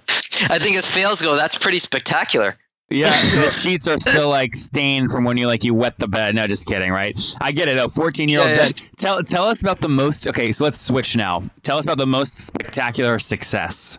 I 0.49 0.61
think 0.61 0.77
as 0.77 0.87
fails 0.87 1.21
go, 1.23 1.35
that's 1.35 1.59
pretty 1.59 1.81
spectacular. 1.81 2.57
Yeah, 2.91 3.11
the 3.23 3.51
sheets 3.51 3.87
are 3.87 3.99
still 3.99 4.29
like 4.29 4.57
stained 4.57 5.13
from 5.13 5.25
when 5.25 5.37
you 5.37 5.47
like 5.47 5.63
you 5.63 5.75
wet 5.75 5.99
the 5.99 6.09
bed. 6.09 6.35
No, 6.35 6.47
just 6.47 6.67
kidding, 6.67 6.91
right? 6.91 7.19
I 7.41 7.53
get 7.53 7.69
it. 7.69 7.79
A 7.79 7.89
14 7.89 8.29
year 8.29 8.41
old 8.41 8.49
bed. 8.49 8.83
Tell 8.97 9.23
tell 9.23 9.45
us 9.45 9.63
about 9.63 9.81
the 9.81 9.89
most. 9.89 10.27
Okay, 10.27 10.51
so 10.51 10.65
let's 10.65 10.81
switch 10.81 11.17
now. 11.17 11.45
Tell 11.63 11.79
us 11.79 11.85
about 11.85 11.99
the 11.99 12.07
most 12.07 12.37
spectacular 12.37 13.19
success. 13.19 13.99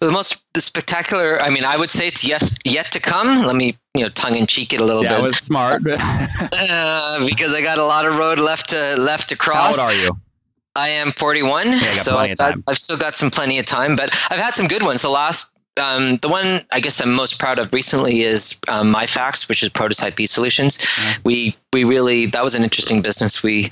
Well, 0.00 0.10
the 0.10 0.14
most 0.14 0.44
the 0.52 0.60
spectacular. 0.60 1.40
I 1.40 1.48
mean, 1.48 1.64
I 1.64 1.76
would 1.76 1.90
say 1.90 2.06
it's 2.06 2.22
yes 2.22 2.58
yet 2.64 2.92
to 2.92 3.00
come. 3.00 3.46
Let 3.46 3.56
me 3.56 3.78
you 3.94 4.02
know 4.02 4.10
tongue 4.10 4.36
in 4.36 4.46
cheek 4.46 4.74
it 4.74 4.80
a 4.80 4.84
little 4.84 5.02
yeah, 5.02 5.14
bit. 5.14 5.22
That 5.22 5.26
was 5.26 5.38
smart. 5.38 5.82
uh, 5.86 7.26
because 7.26 7.54
I 7.54 7.62
got 7.62 7.78
a 7.78 7.84
lot 7.84 8.04
of 8.04 8.16
road 8.16 8.40
left 8.40 8.70
to 8.70 8.96
left 8.96 9.30
to 9.30 9.36
cross. 9.36 9.78
How 9.78 9.84
old 9.84 9.90
are 9.90 9.94
you? 9.94 10.10
I 10.76 10.88
am 10.88 11.10
41, 11.12 11.66
yeah, 11.66 11.74
so 11.94 12.16
I've, 12.16 12.36
got, 12.36 12.54
I've 12.68 12.78
still 12.78 12.96
got 12.96 13.16
some 13.16 13.28
plenty 13.28 13.58
of 13.58 13.66
time, 13.66 13.96
but 13.96 14.10
I've 14.30 14.38
had 14.38 14.54
some 14.54 14.68
good 14.68 14.84
ones. 14.84 15.02
The 15.02 15.08
last 15.08 15.52
um, 15.76 16.16
the 16.16 16.28
one 16.28 16.60
I 16.72 16.80
guess 16.80 17.00
I'm 17.00 17.12
most 17.12 17.38
proud 17.38 17.58
of 17.58 17.72
recently 17.72 18.22
is 18.22 18.60
um, 18.68 18.92
MyFax, 18.94 19.48
which 19.48 19.62
is 19.62 19.68
Protus 19.68 20.04
IP 20.06 20.28
Solutions. 20.28 20.78
Mm-hmm. 20.78 21.22
We 21.24 21.56
we 21.72 21.84
really 21.84 22.26
that 22.26 22.42
was 22.42 22.54
an 22.54 22.64
interesting 22.64 23.02
business. 23.02 23.42
We 23.42 23.70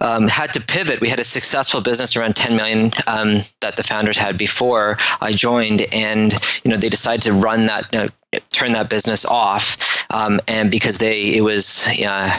um, 0.00 0.28
had 0.28 0.52
to 0.54 0.60
pivot. 0.60 1.00
We 1.00 1.08
had 1.08 1.20
a 1.20 1.24
successful 1.24 1.80
business 1.80 2.16
around 2.16 2.36
10 2.36 2.56
million 2.56 2.92
um, 3.06 3.42
that 3.60 3.76
the 3.76 3.82
founders 3.82 4.18
had 4.18 4.36
before 4.36 4.96
I 5.20 5.32
joined, 5.32 5.82
and 5.92 6.32
you 6.64 6.70
know 6.70 6.76
they 6.76 6.88
decided 6.88 7.22
to 7.22 7.32
run 7.32 7.66
that, 7.66 7.86
you 7.92 7.98
know, 8.00 8.40
turn 8.50 8.72
that 8.72 8.90
business 8.90 9.24
off, 9.24 10.04
um, 10.10 10.40
and 10.48 10.70
because 10.70 10.98
they 10.98 11.36
it 11.36 11.42
was. 11.42 11.88
Uh, 11.88 12.38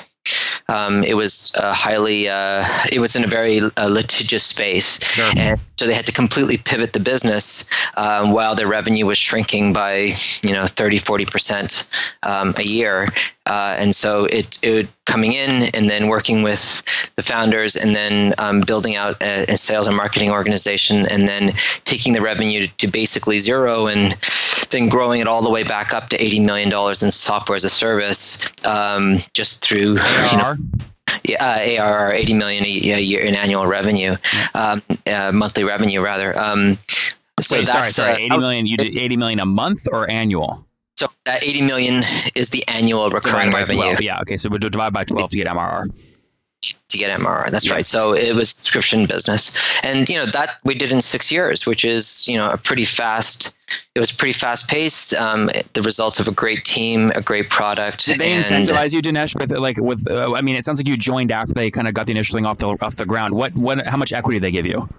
um, 0.68 1.04
it 1.04 1.16
was 1.16 1.52
uh, 1.56 1.74
highly 1.74 2.30
uh, 2.30 2.66
it 2.92 3.00
was 3.00 3.16
in 3.16 3.24
a 3.24 3.28
very 3.28 3.62
uh, 3.78 3.88
litigious 3.88 4.44
space, 4.44 5.00
Sure. 5.04 5.32
and 5.36 5.60
so 5.78 5.86
they 5.86 5.94
had 5.94 6.06
to 6.08 6.12
completely 6.12 6.58
pivot 6.58 6.94
the 6.94 7.00
business 7.00 7.70
um, 7.98 8.32
while 8.32 8.56
their 8.56 8.68
revenue 8.68 9.06
was 9.06 9.18
shrinking 9.18 9.74
by 9.74 10.14
you 10.44 10.54
know 10.54 10.66
30 10.66 10.98
40 10.98 11.26
percent 11.26 11.88
um, 12.24 12.54
a 12.58 12.64
year. 12.64 13.08
Uh, 13.46 13.78
and 13.80 13.96
so 13.96 14.26
it, 14.26 14.60
it 14.62 14.90
coming 15.06 15.32
in 15.32 15.70
and 15.74 15.90
then 15.90 16.10
working 16.10 16.44
with 16.44 16.84
the 17.16 17.24
founders 17.24 17.78
and 17.78 17.96
then 17.96 18.34
um, 18.40 18.60
building 18.60 18.98
out 18.98 19.16
a, 19.22 19.54
a 19.54 19.56
sales 19.58 19.88
and 19.88 19.96
marketing 19.96 20.30
organization 20.30 21.08
and 21.08 21.30
then 21.30 21.54
taking 21.86 22.12
the 22.12 22.20
revenue 22.22 22.68
to 22.78 22.88
basically 22.88 23.40
zero 23.40 23.88
and 23.88 24.18
then 24.70 24.90
growing 24.90 25.22
it 25.22 25.28
all 25.28 25.42
the 25.42 25.50
way 25.50 25.64
back 25.64 25.94
up 25.94 26.10
to 26.10 26.18
$80 26.18 26.46
million 26.46 26.72
in 26.72 27.12
software 27.12 27.56
as 27.56 27.64
a 27.64 27.70
service 27.70 28.46
um, 28.66 29.18
just 29.34 29.64
through 29.64 29.98
you 30.32 30.38
know, 30.38 30.56
yeah, 31.24 31.44
uh, 31.44 31.84
ARR, 31.84 32.14
80 32.14 32.34
million 32.34 32.66
a 32.66 33.02
year 33.02 33.22
in 33.22 33.36
annual 33.36 33.66
revenue, 33.66 34.16
um, 34.54 34.82
uh, 35.06 35.32
monthly 35.32 35.64
revenue 35.64 36.02
rather. 36.02 36.38
Um, 36.38 36.78
so 37.40 37.58
Wait, 37.58 37.68
sorry, 37.68 37.82
that's, 37.82 37.96
sorry. 37.96 38.14
uh, 38.14 38.36
80 38.36 38.38
million. 38.38 38.66
You 38.68 38.78
did 38.78 38.98
80 38.98 39.18
million 39.18 39.40
a 39.40 39.46
month 39.46 39.88
or 39.92 40.10
annual? 40.10 40.66
So 40.96 41.08
that 41.26 41.44
80 41.44 41.62
million 41.62 42.04
is 42.34 42.50
the 42.50 42.68
annual 42.68 43.08
recurring 43.10 43.52
revenue 43.52 43.82
12. 43.82 44.02
Yeah. 44.02 44.20
Okay. 44.22 44.38
So 44.38 44.50
we 44.50 44.58
divide 44.58 44.94
by 44.94 45.04
12 45.04 45.30
to 45.32 45.38
get 45.38 45.48
MRR. 45.48 45.86
To 46.62 46.98
get 46.98 47.18
MRR. 47.20 47.52
That's 47.52 47.66
Yeah. 47.66 47.74
right. 47.74 47.86
So 47.88 48.14
it 48.14 48.36
was 48.36 48.50
subscription 48.50 49.06
business, 49.06 49.56
and 49.84 50.10
you 50.10 50.16
know 50.18 50.26
that 50.32 50.56
we 50.64 50.74
did 50.74 50.92
in 50.92 51.02
six 51.02 51.32
years, 51.32 51.66
which 51.66 51.86
is 51.86 52.28
you 52.28 52.38
know 52.38 52.50
a 52.50 52.58
pretty 52.58 52.86
fast. 52.86 53.56
It 53.96 54.00
was 54.00 54.12
pretty 54.12 54.34
fast 54.34 54.70
paced. 54.70 55.14
Um, 55.14 55.50
the 55.74 55.82
result 55.82 56.20
of 56.20 56.28
a 56.28 56.32
great 56.32 56.64
team, 56.66 57.12
a 57.16 57.22
great 57.22 57.50
product. 57.50 58.06
Did 58.06 58.20
they 58.20 58.32
and- 58.34 58.44
incentivize 58.44 58.94
you, 58.94 59.02
Dinesh? 59.02 59.40
With 59.40 59.52
like 59.52 59.78
with? 59.80 60.10
Uh, 60.10 60.34
I 60.34 60.42
mean, 60.42 60.56
it 60.56 60.66
sounds 60.66 60.80
like 60.80 60.88
you 60.88 60.98
joined 60.98 61.32
after 61.32 61.54
they 61.54 61.70
kind 61.70 61.88
of 61.88 61.94
got 61.94 62.06
the 62.08 62.12
initial 62.12 62.36
thing 62.36 62.46
off 62.46 62.58
the 62.58 62.68
off 62.82 62.96
the 62.96 63.06
ground. 63.06 63.34
What 63.36 63.56
what? 63.56 63.86
How 63.86 63.98
much 63.98 64.12
equity 64.14 64.40
did 64.40 64.46
they 64.48 64.52
give 64.52 64.66
you? 64.66 64.90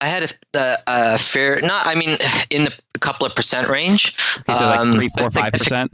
I 0.00 0.06
had 0.06 0.22
a, 0.54 0.58
a, 0.58 0.76
a 0.86 1.18
fair, 1.18 1.60
not 1.60 1.84
I 1.86 1.96
mean, 1.96 2.16
in 2.50 2.66
the 2.66 2.72
a 2.94 2.98
couple 3.00 3.26
of 3.26 3.34
percent 3.34 3.68
range. 3.68 4.14
Okay, 4.38 4.54
so 4.54 4.64
like 4.66 4.78
Um, 4.80 4.92
three, 4.92 5.08
four, 5.18 5.28
five 5.30 5.52
percent. 5.52 5.90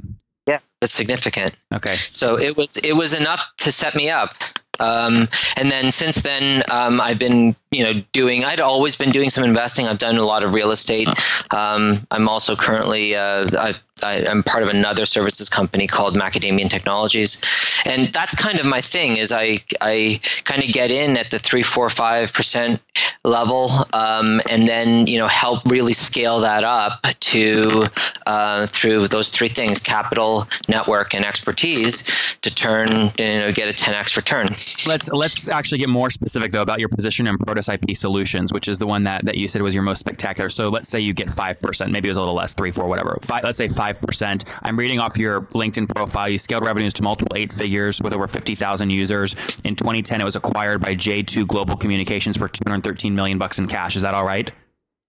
Yeah, 0.46 0.58
that's 0.82 0.92
significant. 0.92 1.54
Okay. 1.72 1.94
So 2.12 2.38
it 2.38 2.54
was 2.56 2.76
it 2.76 2.92
was 2.92 3.14
enough 3.14 3.42
to 3.58 3.72
set 3.72 3.94
me 3.94 4.10
up. 4.10 4.34
Um, 4.80 5.28
and 5.56 5.70
then 5.70 5.92
since 5.92 6.22
then, 6.22 6.62
um, 6.70 7.00
I've 7.00 7.18
been 7.18 7.56
you 7.74 7.82
know 7.82 8.02
doing. 8.12 8.44
I'd 8.44 8.60
always 8.60 8.96
been 8.96 9.10
doing 9.10 9.30
some 9.30 9.44
investing. 9.44 9.86
I've 9.86 9.98
done 9.98 10.16
a 10.16 10.24
lot 10.24 10.44
of 10.44 10.54
real 10.54 10.70
estate. 10.70 11.08
Um, 11.52 12.06
I'm 12.10 12.28
also 12.28 12.54
currently 12.56 13.16
uh, 13.16 13.48
I, 13.58 13.74
I, 14.02 14.26
I'm 14.26 14.42
part 14.42 14.62
of 14.62 14.68
another 14.68 15.06
services 15.06 15.48
company 15.48 15.86
called 15.86 16.14
Macadamian 16.14 16.70
Technologies, 16.70 17.40
and 17.84 18.12
that's 18.12 18.34
kind 18.34 18.60
of 18.60 18.66
my 18.66 18.80
thing. 18.80 19.16
Is 19.16 19.32
I 19.32 19.58
I 19.80 20.20
kind 20.44 20.62
of 20.62 20.70
get 20.70 20.90
in 20.90 21.16
at 21.16 21.30
the 21.30 21.38
three, 21.38 21.62
four, 21.62 21.88
five 21.88 22.32
percent 22.32 22.80
level, 23.24 23.86
um, 23.92 24.40
and 24.48 24.68
then 24.68 25.06
you 25.06 25.18
know 25.18 25.28
help 25.28 25.64
really 25.66 25.92
scale 25.92 26.40
that 26.40 26.64
up 26.64 27.02
to 27.20 27.88
uh, 28.26 28.66
through 28.66 29.08
those 29.08 29.30
three 29.30 29.48
things: 29.48 29.80
capital, 29.80 30.46
network, 30.68 31.14
and 31.14 31.24
expertise 31.24 32.36
to 32.42 32.54
turn 32.54 32.88
you 33.18 33.38
know 33.38 33.52
get 33.52 33.68
a 33.68 33.76
10x 33.76 34.16
return. 34.16 34.46
Let's 34.86 35.10
let's 35.10 35.48
actually 35.48 35.78
get 35.78 35.88
more 35.88 36.10
specific 36.10 36.52
though 36.52 36.62
about 36.62 36.80
your 36.80 36.88
position 36.88 37.26
in 37.26 37.38
Protus 37.38 37.63
IP 37.68 37.97
Solutions, 37.97 38.52
which 38.52 38.68
is 38.68 38.78
the 38.78 38.87
one 38.87 39.04
that, 39.04 39.25
that 39.25 39.37
you 39.37 39.49
said 39.49 39.62
was 39.62 39.75
your 39.75 39.85
most 39.85 40.00
spectacular. 40.00 40.49
So 40.50 40.68
let's 40.68 40.88
say 40.88 41.00
you 41.00 41.12
get 41.12 41.30
five 41.30 41.61
percent, 41.61 41.90
maybe 41.92 42.09
it 42.09 42.12
was 42.12 42.18
a 42.18 42.21
little 42.21 42.35
less, 42.35 42.54
three, 42.54 42.71
four, 42.71 42.87
whatever. 42.87 43.18
Five, 43.23 43.44
let's 43.44 43.59
say 43.59 43.68
five 43.68 44.00
percent. 44.00 44.44
I'm 44.62 44.78
reading 44.78 45.00
off 45.00 45.18
your 45.18 45.42
LinkedIn 45.42 45.94
profile. 45.94 46.28
You 46.28 46.38
scaled 46.38 46.64
revenues 46.64 46.94
to 46.94 47.02
multiple 47.02 47.37
eight 47.37 47.52
figures 47.52 48.00
with 48.00 48.12
over 48.12 48.26
fifty 48.26 48.54
thousand 48.54 48.90
users. 48.90 49.35
In 49.64 49.76
2010, 49.76 50.21
it 50.21 50.25
was 50.25 50.37
acquired 50.37 50.80
by 50.80 50.94
J2 50.94 51.47
Global 51.47 51.76
Communications 51.76 52.37
for 52.37 52.49
213 52.49 53.14
million 53.14 53.38
bucks 53.38 53.59
in 53.59 53.66
cash. 53.66 53.97
Is 53.97 54.02
that 54.02 54.14
all 54.14 54.25
right? 54.25 54.50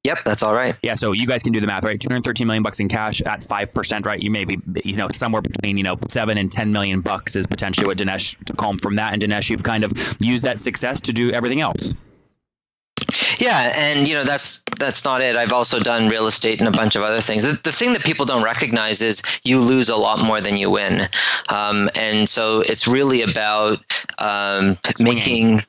Yep, 0.06 0.20
that's 0.24 0.44
all 0.44 0.54
right. 0.54 0.76
Yeah, 0.84 0.94
so 0.94 1.14
you 1.14 1.26
guys 1.26 1.42
can 1.42 1.52
do 1.52 1.60
the 1.60 1.66
math, 1.66 1.84
right? 1.84 2.00
213 2.00 2.46
million 2.46 2.62
bucks 2.62 2.80
in 2.80 2.88
cash 2.88 3.24
at 3.24 3.42
5%, 3.42 4.06
right? 4.06 4.22
You 4.22 4.30
may 4.30 4.46
be, 4.46 4.60
you 4.84 4.96
know, 4.98 5.10
somewhere 5.10 5.42
between, 5.42 5.78
you 5.78 5.84
know, 5.84 5.98
7 6.10 6.38
and 6.38 6.52
10 6.52 6.72
million 6.72 7.02
bucks 7.02 7.36
is 7.36 7.48
potentially 7.48 7.88
what 7.88 7.98
Dinesh 7.98 8.38
took 8.46 8.62
home 8.62 8.78
from 8.78 8.98
that. 8.98 9.14
And 9.14 9.22
Dinesh, 9.24 9.50
you've 9.50 9.64
kind 9.64 9.84
of 9.84 9.92
used 10.20 10.44
that 10.44 10.60
success 10.60 11.02
to 11.02 11.14
do 11.14 11.32
everything 11.32 11.60
else. 11.60 11.96
Yeah, 13.40 13.74
and 13.76 14.08
you 14.08 14.14
know 14.14 14.24
that's 14.24 14.64
that's 14.80 15.06
not 15.06 15.22
it. 15.22 15.36
I've 15.36 15.54
also 15.54 15.80
done 15.80 16.08
real 16.08 16.28
estate 16.28 16.60
and 16.60 16.68
a 16.68 16.72
bunch 16.72 16.96
of 16.96 17.04
other 17.04 17.22
things. 17.22 17.44
The, 17.44 17.60
the 17.64 17.72
thing 17.72 17.94
that 17.94 18.04
people 18.04 18.26
don't 18.26 18.44
recognize 18.44 19.02
is 19.02 19.22
you 19.44 19.60
lose 19.60 19.90
a 19.90 19.96
lot 19.96 20.20
more 20.20 20.42
than 20.42 20.58
you 20.58 20.70
win, 20.70 21.08
um, 21.50 21.90
and 21.96 22.28
so 22.28 22.62
it's 22.62 22.88
really 22.88 23.22
about 23.22 23.80
um, 24.20 24.78
making. 25.00 25.62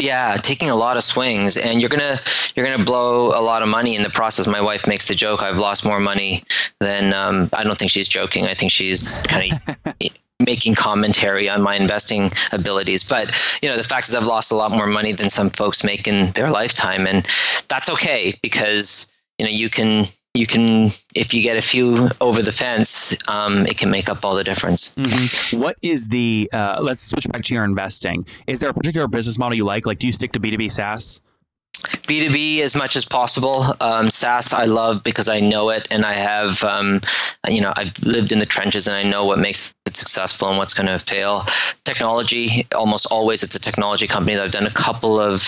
Yeah, 0.00 0.36
taking 0.42 0.68
a 0.68 0.74
lot 0.74 0.96
of 0.96 1.04
swings, 1.04 1.56
and 1.56 1.80
you're 1.80 1.88
gonna 1.88 2.18
you're 2.56 2.66
gonna 2.66 2.84
blow 2.84 3.28
a 3.28 3.38
lot 3.40 3.62
of 3.62 3.68
money 3.68 3.94
in 3.94 4.02
the 4.02 4.10
process. 4.10 4.48
My 4.48 4.60
wife 4.60 4.84
makes 4.84 5.06
the 5.06 5.14
joke, 5.14 5.42
"I've 5.42 5.60
lost 5.60 5.86
more 5.86 6.00
money 6.00 6.42
than." 6.80 7.14
Um, 7.14 7.48
I 7.52 7.62
don't 7.62 7.78
think 7.78 7.92
she's 7.92 8.08
joking. 8.08 8.46
I 8.46 8.54
think 8.54 8.72
she's 8.72 9.22
kind 9.28 9.52
of 9.52 9.94
making 10.40 10.74
commentary 10.74 11.48
on 11.48 11.62
my 11.62 11.76
investing 11.76 12.30
abilities. 12.52 13.02
But 13.02 13.34
you 13.62 13.68
know, 13.68 13.76
the 13.76 13.84
fact 13.84 14.08
is, 14.08 14.14
I've 14.14 14.26
lost 14.26 14.52
a 14.52 14.56
lot 14.56 14.70
more 14.70 14.86
money 14.86 15.12
than 15.12 15.28
some 15.28 15.50
folks 15.50 15.84
make 15.84 16.06
in 16.06 16.32
their 16.32 16.50
lifetime, 16.50 17.06
and 17.06 17.26
that's 17.68 17.90
okay 17.90 18.38
because 18.42 19.10
you 19.38 19.46
know 19.46 19.52
you 19.52 19.70
can 19.70 20.06
you 20.36 20.46
can 20.46 20.90
if 21.14 21.32
you 21.32 21.42
get 21.42 21.56
a 21.56 21.62
few 21.62 22.10
over 22.20 22.42
the 22.42 22.52
fence, 22.52 23.16
um, 23.28 23.66
it 23.66 23.78
can 23.78 23.90
make 23.90 24.08
up 24.08 24.24
all 24.24 24.34
the 24.34 24.44
difference. 24.44 24.94
What 25.52 25.76
is 25.82 26.08
the, 26.08 26.48
uh, 26.52 26.80
let's 26.82 27.02
switch 27.02 27.26
back 27.28 27.42
to 27.44 27.54
your 27.54 27.64
investing. 27.64 28.26
Is 28.46 28.60
there 28.60 28.68
a 28.68 28.74
particular 28.74 29.08
business 29.08 29.38
model 29.38 29.56
you 29.56 29.64
like? 29.64 29.86
Like, 29.86 29.98
do 29.98 30.06
you 30.06 30.12
stick 30.12 30.32
to 30.32 30.40
B2B 30.40 30.70
SaaS? 30.70 31.20
B2B 31.74 32.60
as 32.60 32.74
much 32.74 32.96
as 32.96 33.04
possible. 33.04 33.64
Um, 33.80 34.10
SaaS 34.10 34.52
I 34.52 34.64
love 34.64 35.02
because 35.02 35.28
I 35.28 35.40
know 35.40 35.70
it 35.70 35.88
and 35.90 36.04
I 36.04 36.14
have, 36.14 36.62
um, 36.64 37.00
you 37.48 37.60
know, 37.60 37.72
I've 37.76 37.98
lived 38.02 38.32
in 38.32 38.38
the 38.38 38.46
trenches 38.46 38.86
and 38.86 38.96
I 38.96 39.02
know 39.02 39.24
what 39.24 39.38
makes 39.38 39.74
successful 39.96 40.48
and 40.48 40.58
what's 40.58 40.74
going 40.74 40.86
to 40.86 40.98
fail. 40.98 41.44
Technology, 41.84 42.66
almost 42.74 43.06
always 43.06 43.42
it's 43.42 43.54
a 43.54 43.60
technology 43.60 44.06
company 44.06 44.36
that 44.36 44.44
I've 44.44 44.52
done 44.52 44.66
a 44.66 44.70
couple 44.70 45.18
of 45.18 45.40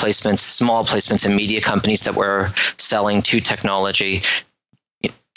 placements, 0.00 0.40
small 0.40 0.84
placements 0.84 1.26
in 1.26 1.34
media 1.34 1.60
companies 1.60 2.02
that 2.02 2.14
were 2.14 2.52
selling 2.78 3.22
to 3.22 3.40
technology. 3.40 4.22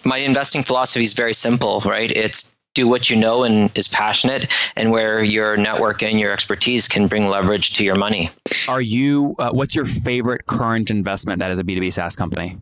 My 0.05 0.17
investing 0.17 0.63
philosophy 0.63 1.03
is 1.03 1.13
very 1.13 1.33
simple, 1.33 1.81
right? 1.81 2.09
It's 2.09 2.57
do 2.75 2.87
what 2.87 3.09
you 3.09 3.15
know 3.15 3.43
and 3.43 3.71
is 3.75 3.87
passionate 3.87 4.51
and 4.75 4.91
where 4.91 5.23
your 5.23 5.57
network 5.57 6.03
and 6.03 6.19
your 6.19 6.31
expertise 6.31 6.87
can 6.87 7.07
bring 7.07 7.27
leverage 7.27 7.75
to 7.75 7.83
your 7.83 7.95
money. 7.95 8.29
Are 8.67 8.81
you, 8.81 9.35
uh, 9.39 9.51
what's 9.51 9.75
your 9.75 9.85
favorite 9.85 10.45
current 10.45 10.91
investment 10.91 11.39
that 11.39 11.51
is 11.51 11.59
a 11.59 11.63
B2B 11.63 11.91
SaaS 11.91 12.15
company? 12.15 12.57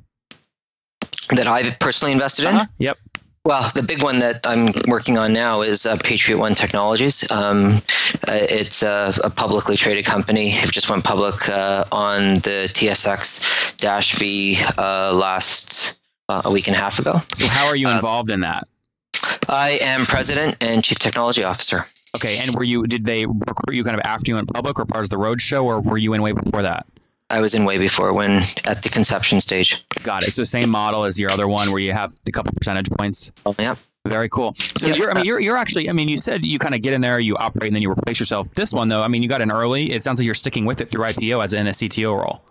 That 1.29 1.47
I've 1.47 1.77
personally 1.79 2.13
invested 2.13 2.45
in. 2.45 2.55
Uh-huh. 2.55 2.65
Yep. 2.79 2.97
Well, 3.47 3.71
the 3.73 3.81
big 3.81 4.03
one 4.03 4.19
that 4.19 4.45
I'm 4.45 4.73
working 4.89 5.17
on 5.17 5.31
now 5.31 5.61
is 5.61 5.85
uh, 5.85 5.95
Patriot 6.03 6.37
One 6.37 6.53
Technologies. 6.53 7.31
Um, 7.31 7.75
uh, 8.27 8.33
it's 8.33 8.83
a, 8.83 9.13
a 9.23 9.29
publicly 9.29 9.77
traded 9.77 10.03
company. 10.03 10.49
It 10.51 10.69
just 10.73 10.89
went 10.89 11.05
public 11.05 11.47
uh, 11.47 11.85
on 11.93 12.33
the 12.41 12.67
TSX 12.73 14.19
V 14.19 14.59
uh, 14.77 15.13
last 15.13 15.97
uh, 16.27 16.41
a 16.43 16.51
week 16.51 16.67
and 16.67 16.75
a 16.75 16.79
half 16.79 16.99
ago. 16.99 17.21
So, 17.35 17.47
how 17.47 17.67
are 17.67 17.77
you 17.77 17.87
Uh, 17.87 17.95
involved 17.95 18.29
in 18.29 18.41
that? 18.41 18.67
I 19.47 19.79
am 19.81 20.05
president 20.07 20.57
and 20.59 20.83
chief 20.83 20.99
technology 20.99 21.45
officer. 21.45 21.85
Okay. 22.17 22.39
And 22.41 22.53
were 22.53 22.65
you, 22.65 22.85
did 22.85 23.05
they 23.05 23.25
recruit 23.25 23.75
you 23.75 23.85
kind 23.85 23.95
of 23.97 24.05
after 24.05 24.29
you 24.29 24.35
went 24.35 24.53
public 24.53 24.77
or 24.77 24.85
part 24.85 25.05
of 25.05 25.09
the 25.09 25.15
roadshow, 25.15 25.63
or 25.63 25.79
were 25.79 25.97
you 25.97 26.11
in 26.11 26.21
way 26.21 26.33
before 26.33 26.63
that? 26.63 26.85
I 27.29 27.41
was 27.41 27.53
in 27.53 27.65
way 27.65 27.77
before 27.77 28.13
when 28.13 28.41
at 28.65 28.83
the 28.83 28.89
conception 28.89 29.41
stage. 29.41 29.83
Got 30.03 30.23
it. 30.23 30.31
So, 30.31 30.43
same 30.43 30.69
model 30.69 31.03
as 31.03 31.19
your 31.19 31.31
other 31.31 31.47
one 31.47 31.71
where 31.71 31.79
you 31.81 31.91
have 31.93 32.11
a 32.27 32.31
couple 32.31 32.53
percentage 32.53 32.89
points. 32.91 33.31
Oh, 33.45 33.53
yeah. 33.59 33.75
Very 34.05 34.29
cool. 34.29 34.53
So 34.53 34.87
Yeah. 34.87 34.95
you're, 34.95 35.11
I 35.11 35.15
mean, 35.15 35.25
you're, 35.25 35.39
you're 35.39 35.57
actually, 35.57 35.89
I 35.89 35.91
mean, 35.91 36.07
you 36.07 36.17
said 36.17 36.45
you 36.45 36.57
kind 36.59 36.73
of 36.73 36.81
get 36.81 36.93
in 36.93 37.01
there, 37.01 37.19
you 37.19 37.35
operate, 37.35 37.67
and 37.67 37.75
then 37.75 37.81
you 37.81 37.91
replace 37.91 38.19
yourself. 38.21 38.47
This 38.53 38.71
one, 38.71 38.87
though, 38.87 39.01
I 39.03 39.09
mean, 39.09 39.21
you 39.21 39.27
got 39.27 39.41
in 39.41 39.51
early. 39.51 39.91
It 39.91 40.01
sounds 40.03 40.19
like 40.19 40.25
you're 40.25 40.33
sticking 40.35 40.63
with 40.65 40.79
it 40.79 40.89
through 40.89 41.03
IPO 41.05 41.43
as 41.43 41.53
in 41.53 41.67
a 41.67 41.71
CTO 41.71 42.17
role. 42.17 42.41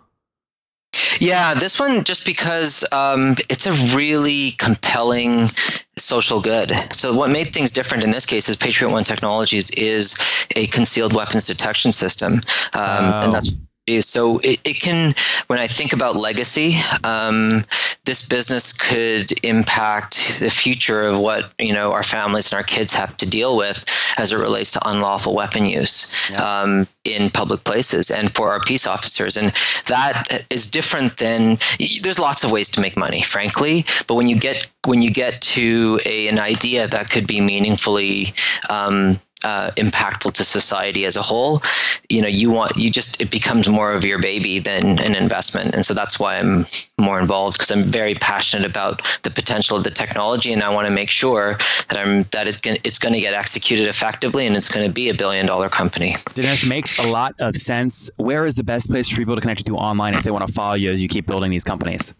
Yeah, 1.19 1.55
this 1.55 1.79
one 1.79 2.03
just 2.03 2.25
because 2.25 2.85
um, 2.93 3.35
it's 3.49 3.65
a 3.65 3.71
really 3.95 4.51
compelling 4.51 5.49
social 5.97 6.39
good. 6.39 6.71
So 6.91 7.13
what 7.15 7.29
made 7.31 7.53
things 7.53 7.71
different 7.71 8.03
in 8.03 8.11
this 8.11 8.25
case 8.27 8.47
is 8.49 8.55
Patriot 8.55 8.91
One 8.91 9.03
Technologies 9.03 9.71
is 9.71 10.17
a 10.55 10.67
concealed 10.67 11.13
weapons 11.13 11.45
detection 11.45 11.91
system, 11.91 12.33
um, 12.33 12.41
Oh. 12.73 13.21
and 13.23 13.31
that's 13.33 13.55
so 14.01 14.39
it, 14.39 14.59
it 14.63 14.79
can 14.79 15.13
when 15.47 15.59
i 15.59 15.67
think 15.67 15.93
about 15.93 16.15
legacy 16.15 16.75
um, 17.03 17.65
this 18.05 18.27
business 18.27 18.73
could 18.73 19.31
impact 19.43 20.39
the 20.39 20.49
future 20.49 21.03
of 21.03 21.19
what 21.19 21.51
you 21.59 21.73
know 21.73 21.91
our 21.91 22.03
families 22.03 22.51
and 22.51 22.57
our 22.57 22.63
kids 22.63 22.93
have 22.93 23.15
to 23.17 23.29
deal 23.29 23.57
with 23.57 23.85
as 24.17 24.31
it 24.31 24.37
relates 24.37 24.71
to 24.71 24.89
unlawful 24.89 25.35
weapon 25.35 25.65
use 25.65 26.31
um, 26.39 26.87
in 27.03 27.29
public 27.29 27.63
places 27.63 28.09
and 28.09 28.33
for 28.33 28.51
our 28.51 28.59
peace 28.61 28.87
officers. 28.87 29.37
And 29.37 29.53
that 29.85 30.45
is 30.49 30.69
different 30.69 31.17
than 31.17 31.57
there's 32.01 32.19
lots 32.19 32.43
of 32.43 32.51
ways 32.51 32.69
to 32.69 32.81
make 32.81 32.97
money 32.97 33.21
frankly 33.21 33.85
but 34.07 34.15
when 34.15 34.27
you 34.27 34.37
get 34.39 34.67
when 34.85 35.01
you 35.01 35.11
get 35.11 35.41
to 35.41 35.99
a, 36.05 36.27
an 36.27 36.39
idea 36.39 36.87
that 36.87 37.09
could 37.09 37.27
be 37.27 37.41
meaningfully 37.41 38.33
um, 38.69 39.19
uh, 39.47 39.71
impactful 39.77 40.33
to 40.33 40.43
society 40.43 41.05
as 41.05 41.15
a 41.15 41.21
whole, 41.21 41.61
you 42.09 42.21
know, 42.21 42.27
you 42.27 42.49
want 42.49 42.75
you 42.75 42.89
just 42.89 43.21
it 43.21 43.31
becomes 43.31 43.69
more 43.69 43.93
of 43.93 44.03
your 44.03 44.19
baby 44.19 44.59
than 44.59 44.99
an 44.99 45.15
investment, 45.15 45.73
and 45.73 45.85
so 45.85 45.93
that's 45.93 46.19
why 46.19 46.37
I'm 46.37 46.65
more 46.99 47.19
involved 47.21 47.55
because 47.57 47.71
I'm 47.71 47.85
very 47.85 48.15
passionate 48.15 48.65
about 48.65 49.01
the 49.23 49.31
potential 49.31 49.77
of 49.77 49.85
the 49.85 49.89
technology, 49.89 50.51
and 50.51 50.61
I 50.61 50.69
want 50.69 50.85
to 50.85 50.91
make 50.91 51.09
sure 51.09 51.57
that 51.87 51.97
I'm 51.97 52.23
that 52.31 52.47
it 52.49 52.61
can, 52.61 52.77
it's 52.83 52.99
going 52.99 53.13
to 53.13 53.21
get 53.21 53.33
executed 53.33 53.87
effectively, 53.87 54.45
and 54.45 54.57
it's 54.57 54.67
going 54.67 54.85
to 54.85 54.91
be 54.91 55.07
a 55.07 55.13
billion 55.13 55.45
dollar 55.45 55.69
company. 55.69 56.17
Dinesh 56.35 56.67
makes 56.67 56.99
a 56.99 57.07
lot 57.07 57.33
of 57.39 57.55
sense. 57.55 58.11
Where 58.17 58.43
is 58.45 58.55
the 58.55 58.65
best 58.65 58.89
place 58.89 59.09
for 59.09 59.15
people 59.15 59.35
to 59.35 59.41
connect 59.41 59.61
with 59.61 59.69
you 59.69 59.75
online 59.75 60.13
if 60.13 60.23
they 60.23 60.31
want 60.31 60.45
to 60.45 60.53
follow 60.53 60.75
you 60.75 60.91
as 60.91 61.01
you 61.01 61.07
keep 61.07 61.25
building 61.25 61.51
these 61.51 61.63
companies? 61.63 62.13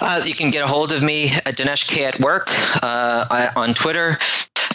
Uh, 0.00 0.22
you 0.24 0.34
can 0.34 0.50
get 0.50 0.64
a 0.64 0.68
hold 0.68 0.92
of 0.92 1.02
me 1.02 1.26
at 1.26 1.56
Dinesh 1.56 1.88
K 1.88 2.04
at 2.04 2.18
work 2.20 2.48
uh, 2.82 3.26
I, 3.30 3.48
on 3.56 3.74
Twitter. 3.74 4.18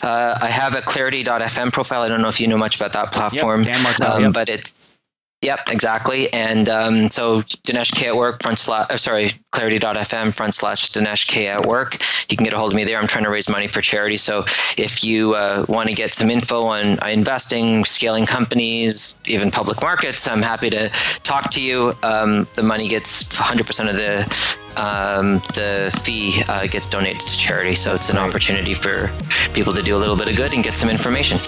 Uh, 0.02 0.38
I 0.42 0.48
have 0.48 0.76
a 0.76 0.82
clarity.fm 0.82 1.74
profile. 1.74 2.02
I 2.02 2.08
don't 2.08 2.22
know 2.22 2.28
if 2.28 2.40
you 2.40 2.48
know 2.48 2.58
much 2.58 2.76
about 2.76 2.94
that 2.94 3.12
platform, 3.12 3.64
yep, 3.64 3.76
Dan 3.76 4.12
um, 4.12 4.22
yep. 4.22 4.34
but 4.34 4.50
it's 4.50 5.00
Yep, 5.44 5.70
exactly. 5.70 6.34
And 6.34 6.68
um, 6.68 7.10
so 7.12 7.42
Dinesh 7.42 7.94
K 7.94 8.08
at 8.08 8.16
work, 8.16 8.42
front 8.42 8.58
slash, 8.58 8.88
uh, 8.90 8.98
sorry, 8.98 9.30
clarity.fm, 9.52 10.34
front 10.34 10.56
slash 10.56 10.90
Dinesh 10.90 11.28
K 11.28 11.48
at 11.48 11.64
work. 11.64 12.02
You 12.28 12.38
can 12.38 12.44
get 12.44 12.54
a 12.54 12.58
hold 12.58 12.72
of 12.72 12.76
me 12.76 12.86
there. 12.86 12.98
I'm 12.98 13.06
trying 13.06 13.24
to 13.26 13.30
raise 13.30 13.48
money 13.48 13.68
for 13.68 13.80
charity. 13.82 14.18
So 14.18 14.46
if 14.78 15.04
you 15.04 15.36
uh, 15.36 15.64
want 15.70 15.90
to 15.90 15.96
get 15.96 16.16
some 16.16 16.32
info 16.32 16.64
on 16.64 17.00
uh, 17.04 17.08
investing, 17.08 17.86
scaling 17.86 18.26
companies, 18.26 19.20
even 19.28 19.52
public 19.52 19.80
markets, 19.80 20.28
I'm 20.28 20.42
happy 20.42 20.72
to 20.72 20.90
talk 21.22 21.52
to 21.52 21.62
you. 21.62 21.96
Um, 22.02 22.48
the 22.56 22.64
money 22.64 22.88
gets 22.88 23.24
100% 23.24 23.90
of 23.90 23.96
the 23.96 24.58
um, 24.78 25.34
the 25.56 25.96
fee 26.04 26.44
uh, 26.48 26.68
gets 26.68 26.90
donated 26.90 27.22
to 27.22 27.38
charity. 27.38 27.76
So 27.76 27.94
it's 27.94 28.10
an 28.10 28.18
opportunity 28.18 28.74
for 28.74 29.12
people 29.54 29.74
to 29.74 29.82
do 29.84 29.96
a 29.96 30.00
little 30.00 30.16
bit 30.16 30.30
of 30.30 30.36
good 30.36 30.54
and 30.54 30.64
get 30.64 30.78
some 30.78 30.90
information. 30.90 31.40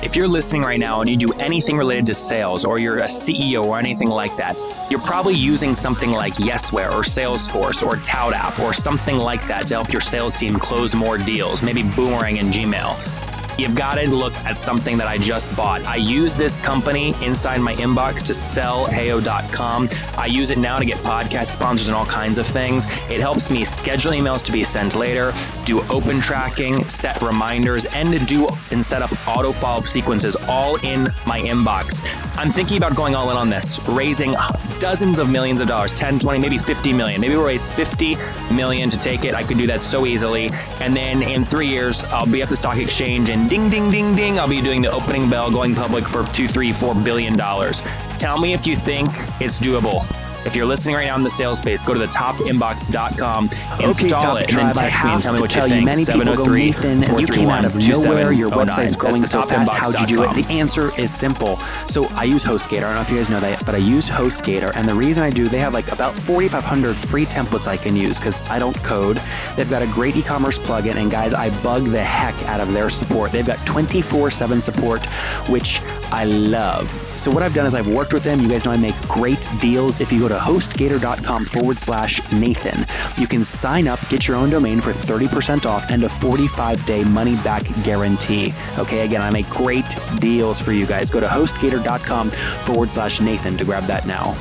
If 0.00 0.14
you're 0.14 0.28
listening 0.28 0.62
right 0.62 0.78
now 0.78 1.00
and 1.00 1.10
you 1.10 1.16
do 1.16 1.32
anything 1.34 1.76
related 1.76 2.06
to 2.06 2.14
sales 2.14 2.64
or 2.64 2.78
you're 2.78 2.98
a 2.98 3.02
CEO 3.02 3.64
or 3.64 3.78
anything 3.78 4.08
like 4.08 4.36
that, 4.36 4.56
you're 4.90 5.00
probably 5.00 5.34
using 5.34 5.74
something 5.74 6.12
like 6.12 6.34
Yesware 6.34 6.92
or 6.92 7.02
Salesforce 7.02 7.84
or 7.84 7.96
ToutApp 7.96 8.62
or 8.64 8.72
something 8.72 9.18
like 9.18 9.44
that 9.48 9.66
to 9.68 9.74
help 9.74 9.90
your 9.90 10.00
sales 10.00 10.36
team 10.36 10.56
close 10.56 10.94
more 10.94 11.18
deals, 11.18 11.64
maybe 11.64 11.82
Boomerang 11.82 12.38
and 12.38 12.52
Gmail 12.52 13.27
you've 13.58 13.74
got 13.74 13.96
to 13.96 14.08
look 14.08 14.34
at 14.44 14.56
something 14.56 14.96
that 14.98 15.06
I 15.06 15.18
just 15.18 15.54
bought. 15.56 15.84
I 15.84 15.96
use 15.96 16.34
this 16.34 16.60
company 16.60 17.14
inside 17.22 17.60
my 17.60 17.74
inbox 17.74 18.22
to 18.22 18.34
sell 18.34 18.86
heyo.com. 18.86 19.88
I 20.16 20.26
use 20.26 20.50
it 20.50 20.58
now 20.58 20.78
to 20.78 20.84
get 20.84 20.96
podcast 20.98 21.46
sponsors 21.46 21.88
and 21.88 21.96
all 21.96 22.06
kinds 22.06 22.38
of 22.38 22.46
things. 22.46 22.86
It 23.10 23.20
helps 23.20 23.50
me 23.50 23.64
schedule 23.64 24.12
emails 24.12 24.44
to 24.44 24.52
be 24.52 24.64
sent 24.64 24.94
later, 24.94 25.32
do 25.64 25.80
open 25.90 26.20
tracking, 26.20 26.84
set 26.84 27.20
reminders, 27.20 27.84
and 27.86 28.10
to 28.12 28.18
do 28.24 28.46
and 28.70 28.84
set 28.84 29.02
up 29.02 29.10
auto 29.28 29.52
follow 29.52 29.78
up 29.78 29.86
sequences 29.86 30.36
all 30.48 30.76
in 30.84 31.04
my 31.26 31.40
inbox. 31.40 32.02
I'm 32.38 32.52
thinking 32.52 32.76
about 32.76 32.94
going 32.94 33.14
all 33.14 33.30
in 33.30 33.36
on 33.36 33.50
this, 33.50 33.80
raising 33.88 34.34
dozens 34.78 35.18
of 35.18 35.30
millions 35.30 35.60
of 35.60 35.68
dollars 35.68 35.92
10, 35.92 36.18
20, 36.18 36.38
maybe 36.38 36.58
50 36.58 36.92
million. 36.92 37.20
Maybe 37.20 37.34
we'll 37.36 37.46
raise 37.46 37.70
50 37.72 38.16
million 38.52 38.90
to 38.90 38.98
take 38.98 39.24
it. 39.24 39.34
I 39.34 39.42
could 39.42 39.58
do 39.58 39.66
that 39.66 39.80
so 39.80 40.06
easily. 40.06 40.50
And 40.80 40.94
then 40.94 41.22
in 41.22 41.44
three 41.44 41.66
years, 41.66 42.04
I'll 42.04 42.30
be 42.30 42.42
at 42.42 42.48
the 42.48 42.56
stock 42.56 42.78
exchange 42.78 43.30
and 43.30 43.48
ding, 43.48 43.68
ding, 43.68 43.90
ding, 43.90 44.14
ding, 44.14 44.38
I'll 44.38 44.48
be 44.48 44.60
doing 44.60 44.82
the 44.82 44.90
opening 44.90 45.28
bell 45.28 45.50
going 45.50 45.74
public 45.74 46.06
for 46.06 46.24
two, 46.24 46.48
three, 46.48 46.72
four 46.72 46.94
billion 46.94 47.36
dollars. 47.36 47.82
Tell 48.18 48.38
me 48.38 48.52
if 48.52 48.66
you 48.66 48.76
think 48.76 49.08
it's 49.40 49.58
doable. 49.58 50.27
If 50.48 50.56
you're 50.56 50.64
listening 50.64 50.94
right 50.94 51.04
now 51.04 51.16
in 51.16 51.22
the 51.22 51.28
sales 51.28 51.58
space, 51.58 51.84
go 51.84 51.92
to 51.92 52.00
the 52.00 52.06
topinbox.com, 52.06 53.50
install 53.80 54.38
okay, 54.38 54.44
it, 54.44 54.54
and 54.54 54.58
then 54.58 54.74
text 54.74 55.04
me 55.04 55.10
and 55.10 55.22
tell 55.22 55.34
me 55.34 55.40
what 55.42 55.54
you 55.54 55.60
think. 55.60 55.74
You, 55.74 55.84
many 55.84 56.06
people 56.06 56.36
go, 56.36 56.44
Nathan, 56.46 57.04
oh 57.10 57.18
you 57.18 57.26
came 57.26 57.50
out 57.50 57.66
of 57.66 57.76
nowhere. 57.76 58.32
Your 58.32 58.48
oh 58.48 58.56
website's 58.56 58.96
growing 58.96 59.26
so 59.26 59.42
fast. 59.42 59.74
How'd 59.74 60.00
you 60.00 60.06
do 60.06 60.22
it? 60.22 60.32
The 60.34 60.50
answer 60.50 60.98
is 60.98 61.14
simple. 61.14 61.58
So 61.86 62.06
I 62.12 62.24
use 62.24 62.42
HostGator. 62.42 62.78
I 62.78 62.80
don't 62.80 62.94
know 62.94 63.00
if 63.02 63.10
you 63.10 63.18
guys 63.18 63.28
know 63.28 63.40
that, 63.40 63.66
but 63.66 63.74
I 63.74 63.78
use 63.78 64.08
HostGator, 64.08 64.74
and 64.74 64.88
the 64.88 64.94
reason 64.94 65.22
I 65.22 65.28
do, 65.28 65.48
they 65.48 65.58
have 65.58 65.74
like 65.74 65.92
about 65.92 66.14
4,500 66.14 66.96
free 66.96 67.26
templates 67.26 67.68
I 67.68 67.76
can 67.76 67.94
use 67.94 68.18
because 68.18 68.40
I 68.48 68.58
don't 68.58 68.76
code. 68.82 69.20
They've 69.54 69.68
got 69.68 69.82
a 69.82 69.86
great 69.88 70.16
e-commerce 70.16 70.58
plugin, 70.58 70.94
and 70.94 71.10
guys, 71.10 71.34
I 71.34 71.50
bug 71.62 71.84
the 71.84 72.02
heck 72.02 72.34
out 72.44 72.60
of 72.60 72.72
their 72.72 72.88
support. 72.88 73.32
They've 73.32 73.46
got 73.46 73.58
24/7 73.66 74.62
support, 74.62 75.04
which 75.50 75.82
I 76.10 76.24
love. 76.24 77.07
So 77.18 77.32
what 77.32 77.42
I've 77.42 77.52
done 77.52 77.66
is 77.66 77.74
I've 77.74 77.88
worked 77.88 78.12
with 78.12 78.22
them. 78.22 78.40
You 78.40 78.48
guys 78.48 78.64
know 78.64 78.70
I 78.70 78.76
make 78.76 78.96
great 79.08 79.48
deals. 79.60 80.00
If 80.00 80.12
you 80.12 80.20
go 80.20 80.28
to 80.28 80.38
hostgator.com 80.38 81.44
forward 81.46 81.80
slash 81.80 82.20
Nathan, 82.32 82.86
you 83.20 83.26
can 83.26 83.42
sign 83.42 83.88
up, 83.88 83.98
get 84.08 84.28
your 84.28 84.36
own 84.36 84.50
domain 84.50 84.80
for 84.80 84.92
30% 84.92 85.66
off 85.66 85.90
and 85.90 86.04
a 86.04 86.08
45 86.08 86.86
day 86.86 87.02
money 87.04 87.34
back 87.36 87.64
guarantee. 87.82 88.54
Okay, 88.78 89.04
again, 89.04 89.20
I 89.20 89.30
make 89.30 89.48
great 89.50 89.84
deals 90.20 90.60
for 90.60 90.72
you 90.72 90.86
guys. 90.86 91.10
Go 91.10 91.20
to 91.20 91.26
hostgator.com 91.26 92.30
forward 92.30 92.90
slash 92.90 93.20
Nathan 93.20 93.56
to 93.56 93.64
grab 93.64 93.82
that 93.84 94.06
now. 94.06 94.36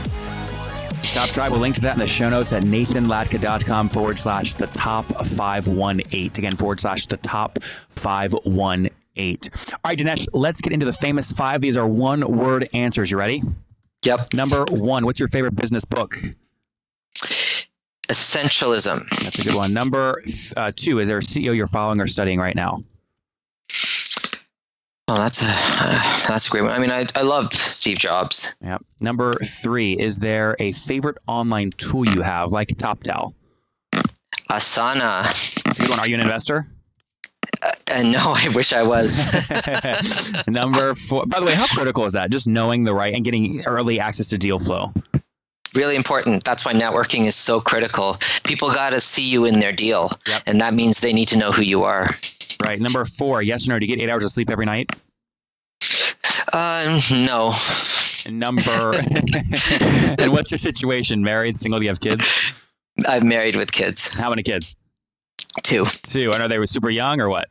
Top 1.13 1.29
Tribe, 1.29 1.51
we'll 1.51 1.61
link 1.61 1.73
to 1.75 1.81
that 1.81 1.93
in 1.93 1.99
the 1.99 2.07
show 2.07 2.29
notes 2.29 2.53
at 2.53 2.63
nathanlatka.com 2.63 3.89
forward 3.89 4.19
slash 4.19 4.53
the 4.53 4.67
top 4.67 5.05
518. 5.05 6.31
Again, 6.37 6.55
forward 6.55 6.79
slash 6.79 7.07
the 7.07 7.17
top 7.17 7.63
518 7.63 8.96
eight. 9.17 9.49
All 9.71 9.79
right, 9.85 9.97
Dinesh, 9.97 10.27
let's 10.33 10.61
get 10.61 10.73
into 10.73 10.85
the 10.85 10.93
famous 10.93 11.31
five. 11.31 11.61
These 11.61 11.77
are 11.77 11.87
one 11.87 12.21
word 12.37 12.69
answers. 12.73 13.11
You 13.11 13.17
ready? 13.17 13.43
Yep. 14.03 14.33
Number 14.33 14.65
one, 14.69 15.05
what's 15.05 15.19
your 15.19 15.29
favorite 15.29 15.55
business 15.55 15.85
book? 15.85 16.17
Essentialism. 18.07 19.09
That's 19.23 19.39
a 19.39 19.43
good 19.43 19.55
one. 19.55 19.73
Number 19.73 20.21
uh, 20.55 20.71
two, 20.75 20.99
is 20.99 21.07
there 21.07 21.17
a 21.17 21.21
CEO 21.21 21.55
you're 21.55 21.67
following 21.67 21.99
or 21.99 22.07
studying 22.07 22.39
right 22.39 22.55
now? 22.55 22.83
Oh, 25.09 25.15
that's 25.15 25.41
a 25.41 25.45
uh, 25.47 26.27
that's 26.27 26.47
a 26.47 26.49
great 26.49 26.63
one. 26.63 26.71
I 26.71 26.79
mean, 26.79 26.91
I, 26.91 27.05
I 27.15 27.21
love 27.21 27.53
Steve 27.53 27.97
Jobs. 27.97 28.55
Yep. 28.61 28.83
Number 28.99 29.33
three, 29.33 29.93
is 29.93 30.19
there 30.19 30.55
a 30.59 30.73
favorite 30.73 31.17
online 31.27 31.71
tool 31.71 32.05
you 32.05 32.21
have, 32.21 32.51
like 32.51 32.69
TopTal? 32.69 33.33
Asana. 34.49 35.23
That's 35.63 35.79
a 35.79 35.81
good 35.81 35.89
one. 35.89 35.99
Are 35.99 36.07
you 36.07 36.15
an 36.15 36.21
investor? 36.21 36.67
Uh, 37.89 37.93
and 37.93 38.11
no, 38.11 38.19
I 38.25 38.49
wish 38.49 38.73
I 38.73 38.83
was. 38.83 39.33
Number 40.47 40.93
four. 40.93 41.25
By 41.25 41.39
the 41.39 41.45
way, 41.45 41.55
how 41.55 41.67
critical 41.67 42.05
is 42.05 42.13
that? 42.13 42.31
Just 42.31 42.47
knowing 42.47 42.83
the 42.83 42.93
right 42.93 43.13
and 43.13 43.23
getting 43.23 43.65
early 43.65 43.99
access 43.99 44.29
to 44.29 44.37
deal 44.37 44.59
flow. 44.59 44.93
Really 45.73 45.95
important. 45.95 46.43
That's 46.43 46.65
why 46.65 46.73
networking 46.73 47.25
is 47.25 47.35
so 47.35 47.59
critical. 47.59 48.17
People 48.43 48.71
got 48.71 48.91
to 48.91 49.01
see 49.01 49.29
you 49.29 49.45
in 49.45 49.59
their 49.59 49.73
deal, 49.73 50.11
yep. 50.27 50.41
and 50.45 50.61
that 50.61 50.73
means 50.73 51.01
they 51.01 51.13
need 51.13 51.27
to 51.29 51.37
know 51.37 51.51
who 51.51 51.61
you 51.61 51.83
are. 51.83 52.09
Right. 52.63 52.79
Number 52.79 53.03
four. 53.05 53.41
Yes 53.41 53.67
or 53.67 53.71
no? 53.73 53.79
Do 53.79 53.85
you 53.85 53.95
get 53.95 54.01
eight 54.01 54.09
hours 54.09 54.23
of 54.23 54.31
sleep 54.31 54.49
every 54.49 54.65
night? 54.65 54.91
Uh, 56.51 56.99
no. 57.11 57.53
Number. 58.29 58.93
and 60.19 60.31
what's 60.31 60.51
your 60.51 60.57
situation? 60.57 61.23
Married, 61.23 61.57
single? 61.57 61.79
Do 61.79 61.85
you 61.85 61.89
have 61.89 61.99
kids? 61.99 62.55
I'm 63.07 63.27
married 63.27 63.55
with 63.55 63.71
kids. 63.71 64.07
How 64.07 64.29
many 64.29 64.43
kids? 64.43 64.75
Two. 65.63 65.85
Two. 66.03 66.31
And 66.33 66.41
are 66.41 66.47
they 66.47 66.57
were 66.57 66.65
super 66.65 66.89
young 66.89 67.21
or 67.21 67.29
what? 67.29 67.49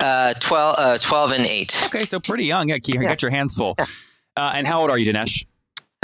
Uh, 0.00 0.34
12, 0.34 0.76
uh, 0.78 0.98
12 0.98 1.32
and 1.32 1.46
8. 1.46 1.82
Okay, 1.86 2.04
so 2.04 2.20
pretty 2.20 2.44
young. 2.44 2.68
Yeah, 2.68 2.78
you 2.84 3.00
got 3.00 3.22
your 3.22 3.30
hands 3.30 3.54
full. 3.54 3.74
Yeah. 3.78 3.84
Uh, 4.36 4.52
and 4.54 4.66
how 4.66 4.80
old 4.80 4.90
are 4.90 4.98
you, 4.98 5.12
Dinesh? 5.12 5.44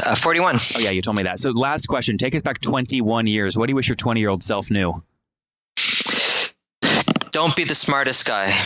Uh, 0.03 0.15
41. 0.15 0.57
Oh, 0.57 0.81
yeah, 0.81 0.91
you 0.91 1.03
told 1.03 1.17
me 1.17 1.25
that. 1.25 1.39
So, 1.39 1.51
last 1.51 1.87
question. 1.87 2.19
Take 2.19 2.35
us 2.35 2.43
back 2.43 2.61
21 2.61 3.27
years. 3.27 3.57
What 3.57 3.67
do 3.67 3.73
you 3.73 3.77
wish 3.77 3.89
your 3.89 3.97
20 3.97 4.21
year 4.21 4.29
old 4.29 4.43
self 4.43 4.71
knew? 4.71 5.03
Don't 7.31 7.55
be 7.55 7.65
the 7.65 7.75
smartest 7.75 8.27
guy. 8.27 8.57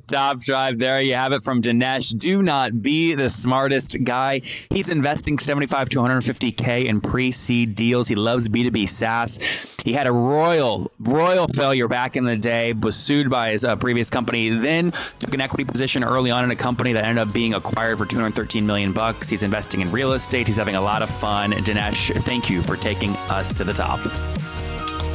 Top 0.06 0.40
Tribe. 0.40 0.78
there 0.78 1.00
you 1.00 1.14
have 1.14 1.32
it 1.32 1.42
from 1.42 1.60
Dinesh. 1.60 2.16
Do 2.16 2.42
not 2.42 2.82
be 2.82 3.14
the 3.14 3.28
smartest 3.28 4.02
guy. 4.04 4.40
He's 4.70 4.88
investing 4.88 5.38
75 5.38 5.90
to 5.90 5.98
150K 5.98 6.86
in 6.86 7.00
pre 7.00 7.30
seed 7.30 7.74
deals. 7.74 8.08
He 8.08 8.14
loves 8.14 8.48
B2B 8.48 8.88
SaaS. 8.88 9.38
He 9.84 9.92
had 9.92 10.06
a 10.06 10.12
royal, 10.12 10.90
royal 11.00 11.48
failure 11.48 11.88
back 11.88 12.16
in 12.16 12.24
the 12.24 12.36
day, 12.36 12.72
was 12.72 12.96
sued 12.96 13.28
by 13.28 13.50
his 13.50 13.64
uh, 13.64 13.76
previous 13.76 14.10
company, 14.10 14.48
then 14.48 14.92
took 15.18 15.34
an 15.34 15.40
equity 15.40 15.64
position 15.64 16.04
early 16.04 16.30
on 16.30 16.44
in 16.44 16.50
a 16.50 16.56
company 16.56 16.92
that 16.92 17.04
ended 17.04 17.26
up 17.26 17.34
being 17.34 17.54
acquired 17.54 17.98
for 17.98 18.06
213 18.06 18.66
million 18.66 18.92
bucks. 18.92 19.28
He's 19.28 19.42
investing 19.42 19.80
in 19.80 19.90
real 19.90 20.12
estate. 20.12 20.46
He's 20.46 20.56
having 20.56 20.76
a 20.76 20.80
lot 20.80 21.02
of 21.02 21.10
fun. 21.10 21.52
Dinesh, 21.52 22.14
thank 22.22 22.48
you 22.48 22.62
for 22.62 22.76
taking 22.76 23.10
us 23.28 23.52
to 23.54 23.64
the 23.64 23.72
top. 23.72 23.98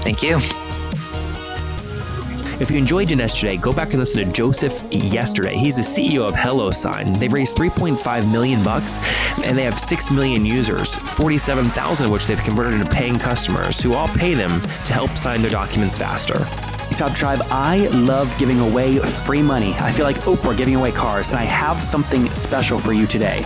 Thank 0.03 0.21
you. 0.21 0.39
If 2.59 2.71
you 2.71 2.79
enjoyed 2.79 3.09
Dinesh 3.09 3.39
today, 3.39 3.55
go 3.55 3.71
back 3.71 3.89
and 3.89 3.99
listen 3.99 4.25
to 4.25 4.31
Joseph 4.31 4.83
yesterday. 4.91 5.55
He's 5.55 5.75
the 5.75 5.83
CEO 5.83 6.27
of 6.27 6.33
HelloSign. 6.33 7.19
They've 7.19 7.31
raised 7.31 7.55
3.5 7.55 8.31
million 8.31 8.63
bucks 8.63 8.97
and 9.43 9.55
they 9.55 9.63
have 9.63 9.77
6 9.77 10.09
million 10.09 10.43
users, 10.43 10.95
47,000 10.95 12.07
of 12.07 12.11
which 12.11 12.25
they've 12.25 12.41
converted 12.41 12.79
into 12.79 12.91
paying 12.91 13.19
customers 13.19 13.79
who 13.79 13.93
all 13.93 14.07
pay 14.07 14.33
them 14.33 14.59
to 14.85 14.93
help 14.93 15.11
sign 15.11 15.43
their 15.43 15.51
documents 15.51 15.99
faster. 15.99 16.39
Top 16.95 17.13
Tribe, 17.15 17.41
I 17.51 17.89
love 17.89 18.35
giving 18.39 18.59
away 18.59 18.97
free 18.97 19.43
money. 19.43 19.75
I 19.75 19.91
feel 19.91 20.05
like 20.05 20.15
Oprah 20.21 20.57
giving 20.57 20.75
away 20.75 20.91
cars, 20.91 21.29
and 21.29 21.37
I 21.37 21.43
have 21.43 21.83
something 21.83 22.27
special 22.31 22.79
for 22.79 22.91
you 22.91 23.05
today. 23.05 23.45